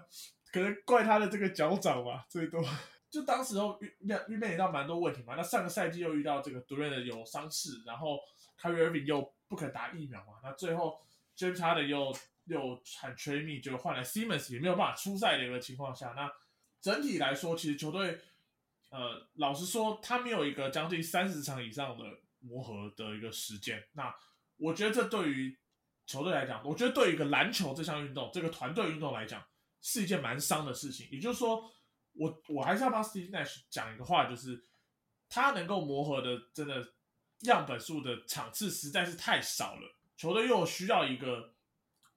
[0.53, 2.61] 可能怪他的这个脚掌吧，最多。
[3.11, 8.19] 就当时候遇遇遇面临到蛮多问题嘛，那上个赛季又遇到这个独任的有伤势，然后
[8.61, 11.01] Kyrie Irving 又不肯打疫苗嘛，那最后
[11.37, 12.13] James Harden 又
[12.45, 16.31] 又很催命，就换来 Simmons 也没有办法出赛的一个情况下，那
[16.81, 18.19] 整体来说，其实球队
[18.91, 22.05] 呃，老实说，他没有一个将近三十场以上的
[22.41, 23.83] 磨合的一个时间。
[23.93, 24.15] 那
[24.57, 25.59] 我觉得这对于
[26.07, 29.45] 球队来讲，我觉得对于一个篮球这项运动，这个团队运动来讲，
[29.81, 31.09] 是一件蛮伤的事情。
[31.11, 31.71] 也就是说。
[32.15, 34.67] 我我还是要帮 Steve Nash 讲一个话，就是
[35.29, 36.85] 他能够磨合的真的
[37.43, 39.97] 样本数的场次实在是太少了。
[40.17, 41.55] 球队又需要一个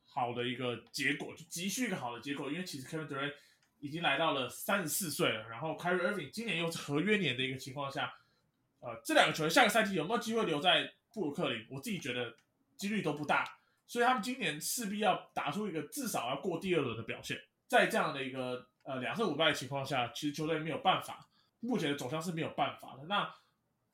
[0.04, 2.50] 好的一个结果，就急需一个好的结果。
[2.50, 3.34] 因为其实 Kevin Durant
[3.82, 8.14] 已经来到了三十四岁了，然后 Kyrie Irving 今年又是合约年的一个情况下，
[8.80, 11.68] 呃，这两个球员下个赛季有没有机会留在布鲁克林？
[11.70, 12.34] 我自己觉得
[12.78, 13.44] 几率都不大。
[13.88, 18.68] 所以他们今年势必要打出一个至少要过第二轮的表现，在这样的一个。
[18.84, 21.30] 呃，两胜五败的情况下，其实球队没有办法，
[21.60, 23.04] 目前的走向是没有办法的。
[23.06, 23.32] 那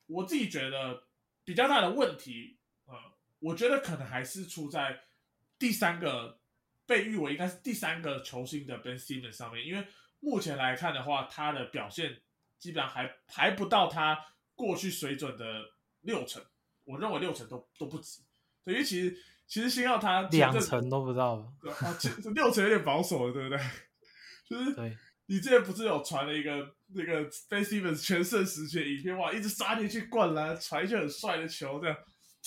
[0.06, 1.04] 我自己觉得
[1.44, 2.96] 比较大的问题，呃，
[3.40, 4.98] 我觉得可能还是出在
[5.60, 6.40] 第三个
[6.88, 9.86] 被誉为应该是第三个球星的 Ben Simmons 上面，因为
[10.22, 12.20] 目前来看的话，他的表现
[12.58, 14.18] 基本上还还不到他
[14.56, 15.46] 过去水准的
[16.02, 16.42] 六成，
[16.86, 18.22] 我认为六成都都不止。
[18.64, 21.98] 对，因为其实其实星耀他两成都不到，对啊，
[22.34, 23.60] 六成有点保守了，对不对？
[24.50, 31.98] 就是你之前不是有传了一个那个 Ben Simmons 全胜时期的影片哇，一直杀进去灌篮，传一些很帅的球，这样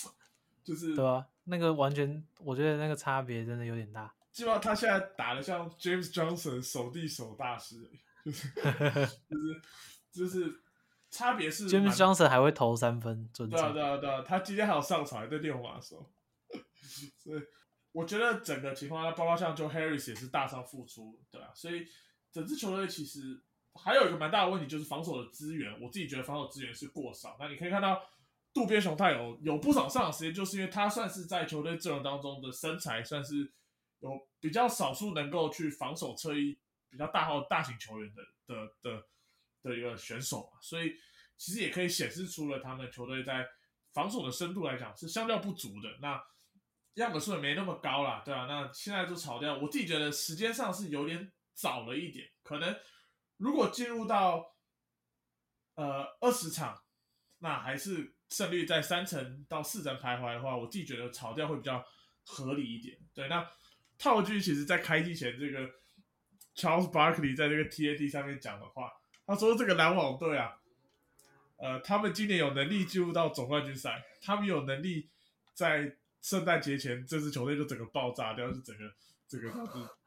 [0.65, 4.11] 就是对啊，那个完全我觉得那个差别真的有点大。
[4.31, 7.89] 基本上他现在打的像 James Johnson 手递手大师，
[8.23, 8.49] 就是
[9.29, 9.61] 就是
[10.11, 10.61] 就是
[11.09, 16.09] 差别是 James Johnson 还会投三分，对啊对啊对啊，他今天还有上场在练马的时候，
[17.17, 17.41] 所以。
[17.93, 21.51] 我觉得整个情况下，包括像 Joe Harris 也是大伤复出，对啊？
[21.53, 21.85] 所以
[22.31, 25.73] 整支球队其实还有一个蛮大的问题，就是防守的资源。
[25.81, 27.35] 我自己觉得防守资源是过少。
[27.37, 28.01] 那你可以看到
[28.53, 33.51] 渡边雄太有有不少上场时间，就是因为他算是在球队阵容当中的身材算是
[34.01, 39.07] 有比较少数能够去防守侧翼比较大号大型球员的的的
[39.63, 40.59] 的一个选手嘛。
[40.61, 40.93] 所以
[41.37, 43.47] 其实也可以显示出了他们球队在
[43.93, 45.97] 防守的深度来讲是相较不足的。
[46.01, 46.21] 那
[46.95, 48.45] 样本数也没那么高啦，对吧？
[48.47, 52.29] 那现在就炒掉，我自己觉得时间上是有点早了一点。
[52.43, 52.77] 可能
[53.37, 54.55] 如果进入到
[55.75, 56.83] 呃二十场，
[57.39, 61.83] 那还是胜率在三成到四成徘徊的话，我自己觉得炒掉会比较
[62.25, 62.99] 合理一点。
[63.13, 63.49] 对，那
[64.01, 65.69] 套句其实在开机前，这个
[66.55, 68.91] Charles Barkley 在这个 TAT 上面讲的话，
[69.27, 70.57] 他说这个篮网队啊，
[71.57, 75.09] 呃，他们今年有能力进入到总冠军赛，他们有能力
[75.53, 75.95] 在。
[76.23, 78.93] 圣诞节前，这支球队就整个爆炸掉，是整个
[79.27, 79.49] 这个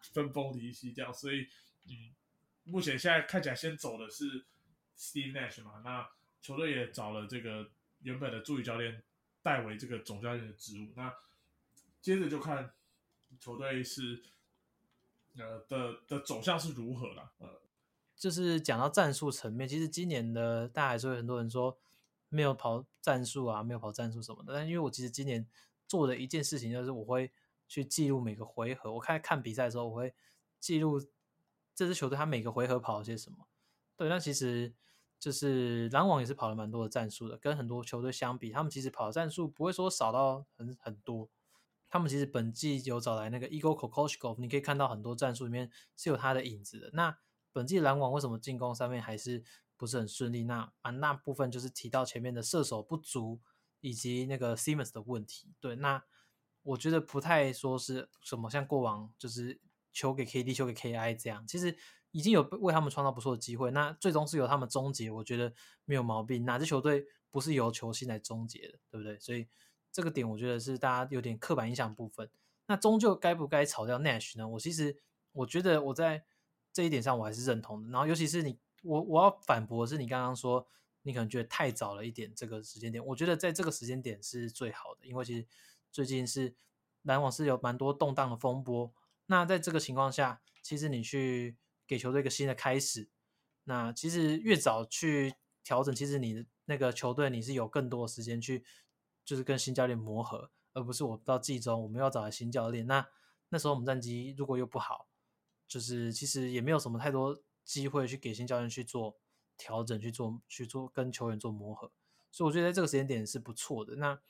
[0.00, 1.12] 是 分崩离析掉。
[1.12, 1.48] 所以，
[1.88, 2.14] 嗯，
[2.62, 4.44] 目前现在看起来先走的是
[4.96, 6.08] Steve Nash 嘛，那
[6.40, 7.68] 球队也找了这个
[8.02, 9.02] 原本的助理教练
[9.42, 10.92] 代为这个总教练的职务。
[10.94, 11.12] 那
[12.00, 12.72] 接着就看
[13.40, 14.22] 球队是
[15.36, 17.32] 呃的的走向是如何啦。
[17.38, 17.60] 呃，
[18.16, 21.78] 就是讲到战术层面，其实今年的大家还是会很多人说
[22.28, 24.54] 没有跑战术啊，没有跑战术什么的。
[24.54, 25.46] 但因为我其实今年。
[25.86, 27.30] 做的一件事情就是我会
[27.68, 28.90] 去记录每个回合。
[28.94, 30.14] 我看看比赛的时候，我会
[30.58, 30.98] 记录
[31.74, 33.46] 这支球队他每个回合跑了些什么。
[33.94, 34.72] 对，那其实
[35.20, 41.28] 就是篮网也是跑了蛮多的战术的，跟很多球队相比，他们其实跑的战术不会说少到很很多。
[41.94, 46.90] 他们其实本季有找来那个 Ego Kokoshkov，你可以看到很多战术里面是有他的影子的。
[46.92, 47.16] 那
[47.52, 49.44] 本季篮网为什么进攻上面还是
[49.76, 50.42] 不是很顺利？
[50.42, 53.40] 那啊那部分就是提到前面的射手不足。
[53.80, 56.02] 以及那个 Simmons 的问题，对，那
[56.62, 59.60] 我觉得不太说是什么像过往就是
[59.92, 61.76] 球给 KD，球给 KI 这样，其实
[62.10, 63.70] 已经有为他们创造不错的机会。
[63.72, 65.52] 那最终是由他们终结，我觉得
[65.84, 66.46] 没有毛病。
[66.46, 69.20] 哪支球队不是由球星来终结的，对不对？
[69.20, 69.46] 所以
[69.94, 72.28] 这个点我觉得是大家有点刻板印象部分。
[72.66, 74.46] 那终究该不该炒掉 Nash 呢？
[74.46, 74.98] 我其实
[75.32, 76.24] 我觉得我在
[76.70, 77.90] 这一点上我还是认同的。
[77.90, 80.66] 然后尤其是你，我我要反驳是你刚刚说。
[81.06, 85.46] 你可能觉得太早了一点，这个时间点，我觉得在这个时间点是最好的，因为其实
[85.92, 86.54] 最近是
[87.02, 88.90] 篮网是有蛮多动荡的风波，
[89.26, 93.10] 那在这个情况下，其实你去给球队一个新的开始，
[93.64, 98.64] 那其实越早去调整，其实你的那个球队你是有更多的时间去，
[99.24, 103.08] 就是跟新教练磨合，而不是我到季中我们要找来新教练，那
[103.48, 105.08] 那时候我们战绩如果又不好，
[105.66, 109.16] 就是其实也没有什么太多机会去给新教练去做
[109.56, 111.90] 调整，去做去做跟球员做磨合，
[112.30, 113.96] 所以我觉得在这个时间点是不错的。
[113.96, 114.20] 那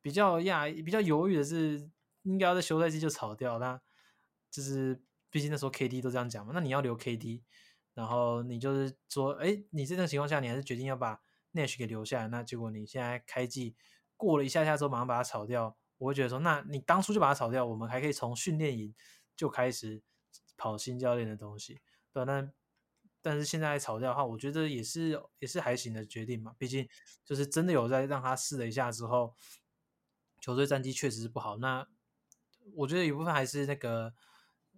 [0.00, 1.90] 比较讶比较犹豫的是，
[2.22, 3.80] 应该要在休赛期就炒掉，那
[4.50, 7.42] 就是毕竟那时候 KD 都这样讲嘛，那你要留 KD，
[7.94, 11.20] 然后你就是说，哎，你这种情况下你还是决定要把
[11.54, 13.74] Nash 给留下来，那结果你现在开季
[14.16, 18.94] 过了一下下之后马上把它炒掉，我会觉得说，那你当初就把它炒掉，我们还可以从训练营
[19.36, 20.02] 就开始
[20.56, 21.80] 跑新教练的东西，
[22.12, 22.50] 对，那
[23.20, 26.88] 但是现在炒掉的话，我觉得也是也是还行的决定嘛，毕竟
[27.24, 29.34] 就是真的有在让他试了一下之后，
[30.40, 31.86] 球队战绩确实是不好，那
[32.74, 34.14] 我觉得有部分还是那个。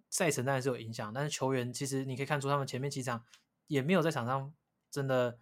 [0.08, 3.24] 赛程当然是有影响，但是球员其实你可以看出，他们前面几场
[3.66, 4.54] 也没有在场上
[4.88, 5.36] 真的，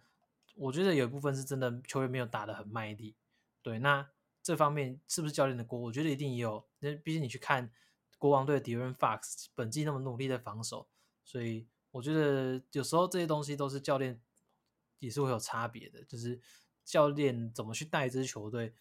[0.55, 3.15] 我觉得有一部分是真的球员没有打的很卖力。
[3.65, 4.07] 对，那
[4.43, 5.79] 这方面是不是教练的锅？
[5.79, 6.63] 我觉得一定也有。
[6.77, 7.71] 那毕竟你去看
[8.19, 10.87] 国王队的 d 伦 Fox 本季那么努力的防守，
[11.23, 14.21] 所以我觉得有时候这些东西都是教练
[14.99, 16.39] 也是会有差别的，就是
[16.83, 18.75] 教练怎么去带一支球队，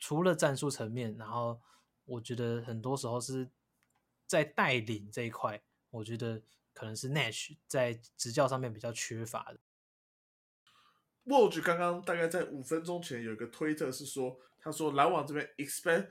[0.00, 1.60] 除了战术层面，然后
[2.04, 3.48] 我觉得很多时候是。
[4.24, 6.42] 在带领这一块，我觉得
[6.72, 9.60] 可能是 Nash 在执教上面比较缺乏的。
[11.26, 16.08] Woj 刚刚大概在五分钟前有一个推特是说，他说篮网这边 expect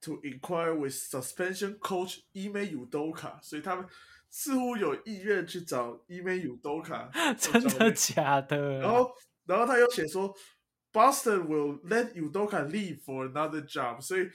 [0.00, 3.86] to inquire with suspension coach Emay Udoka，所以他们
[4.28, 8.80] 似乎有意愿去找 Emay Udoka，真的假的？
[8.80, 9.10] 然后，
[9.46, 10.34] 然后他又写说
[10.92, 14.28] ，Boston will let Udoka leave for another job，所以。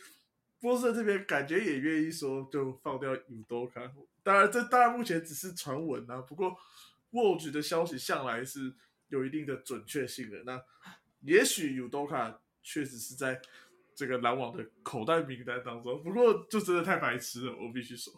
[0.60, 3.92] 波士顿这边感觉也愿意说，就放掉 Udoka。
[4.24, 6.20] 当然，这当然目前只是传闻啊。
[6.22, 6.52] 不过，
[7.12, 8.74] 沃局的消息向来是
[9.10, 10.44] 有一定的准确性的。
[10.46, 10.64] 那
[11.22, 13.42] 也许尤多卡确实是在
[13.96, 16.04] 这个篮网的口袋名单当中。
[16.04, 18.14] 不过，就真的太白痴了，我必须说。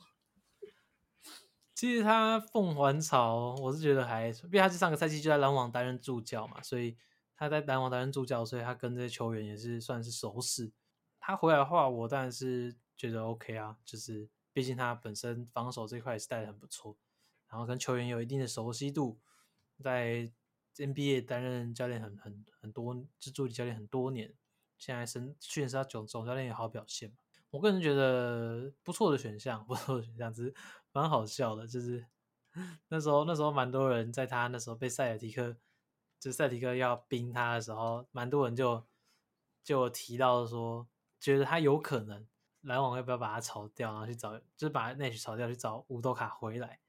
[1.74, 6.98] 其实他凤凰巢，我是觉得还，因为他是上个赛季就在篮网担任助教嘛，所以
[7.38, 10.74] 他在篮网担任助教，所以他跟这些球员也是算是熟识。
[11.22, 16.98] 他回来的话，我当然是觉得 OK 啊，就是毕竟他本身防守这块也是带的很不错，
[17.48, 19.18] 然后跟球员有一定的熟悉度，
[19.82, 20.30] 在
[20.80, 24.34] NBA 担任教练很很很多，就助理教练很多年，
[24.78, 27.18] 现在升去年是他总总教练也好表现嘛，
[27.52, 30.56] 我个人觉得不错的选项，不错的选项，只是
[30.92, 32.06] 蛮好笑的，就是
[32.90, 35.58] 那时候那时候蛮多人在他那时候被塞尔提克，
[36.20, 38.86] 就塞尔提克要冰他的时候，蛮多人就
[39.64, 40.88] 就提到说。
[41.22, 42.26] 觉得他有可能
[42.62, 46.80] 篮网要不要把他炒掉，然后去找，就是把 Nash 炒掉，去找乌多卡回来，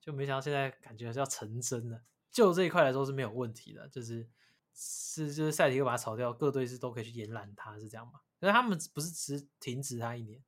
[0.00, 2.02] 就没想到现在感觉是要成真了。
[2.32, 4.26] 就这一块来说是没有问题的，就是
[4.74, 8.20] 是就是赛提克把他炒掉，各队是都可以去延揽他，是这样吗？
[8.40, 10.42] 可是他们不是只停止他一年？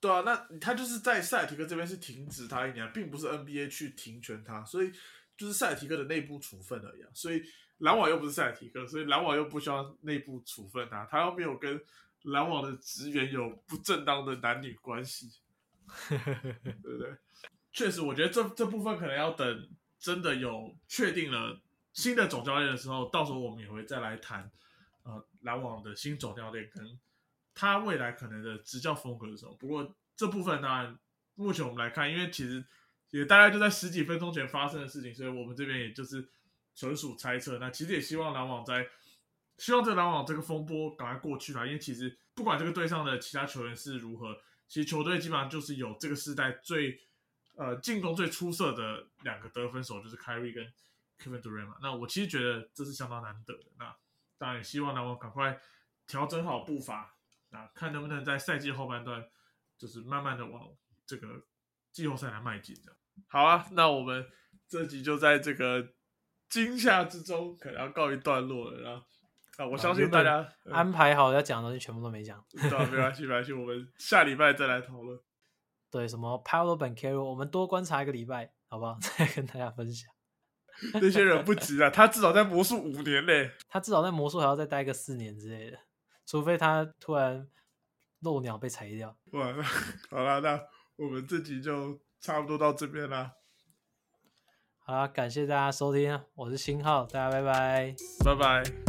[0.00, 4.92] 对啊，那他就是在赛提克这边是停止他一年，并不是 NBA 去停权他，所以
[5.36, 7.42] 就是赛提克的内部处分而已，所以。
[7.78, 11.80] 篮网又不是赛提克，所以篮网又不需要内部处分他，他又没有跟
[12.22, 15.30] 篮网的职员有不正当的男女关系，
[16.10, 17.16] 对不对？
[17.72, 21.60] 确实，我觉得这这部分可能要等真的有确定了
[21.92, 24.50] 新的总教练的时候，到时候我们也会再来谈，
[25.02, 26.98] 呃，篮网的新总教练跟
[27.54, 29.54] 他未来可能的执教风格的时候。
[29.54, 30.98] 不过这部分当然，
[31.34, 32.64] 目前我们来看，因为其实
[33.10, 36.28] 也大概就在十几分钟前发生的事情，所以我们这边也就是。
[36.78, 38.86] 纯属猜测，那其实也希望篮网在，
[39.56, 41.66] 希望这篮网这个风波赶快过去吧。
[41.66, 46.96] 因为其实不管这个队上的其他球员是如何，其实球队基本上就是有这个时代最
[47.58, 50.72] 呃进攻最出色的两个得分手，就是 Kyrie 跟
[51.18, 51.76] Kevin Durant 嘛。
[51.82, 53.66] 那我其实觉得这是相当难得的。
[53.78, 53.94] 那
[54.38, 55.60] 当然也希望篮网赶快
[56.06, 57.14] 调整好步伐，
[57.50, 59.28] 那看能不能在赛季后半段
[59.76, 60.68] 就是慢慢的往
[61.04, 61.44] 这个
[61.92, 62.74] 季后赛来迈进。
[62.76, 62.96] 这样
[63.26, 64.30] 好啊，那我们
[64.66, 65.88] 这集就在这个。
[66.50, 69.04] 惊吓之中可能要告一段落了，然后
[69.58, 75.20] 啊，我相信大家安排好要讲的东西全部都没讲， 对，没关系，没关系，我们下礼拜再来讨论。
[75.90, 78.98] 对，什么 Paolo Ben Caro，我们多观察一个礼拜，好不好？
[79.18, 80.10] 再跟大家分享。
[80.94, 85.78] 那些人不急啊，他至少在魔术五年嘞，他至少在魔术还要再待个四年之类的，
[86.24, 87.48] 除非他突然
[88.20, 89.16] 漏鸟被裁掉。
[89.32, 89.64] 完了，
[90.10, 90.60] 好了，那
[90.96, 93.32] 我们这集就差不多到这边了。
[94.78, 98.87] 好，感谢大家收听，我是新浩，大家拜拜，拜拜。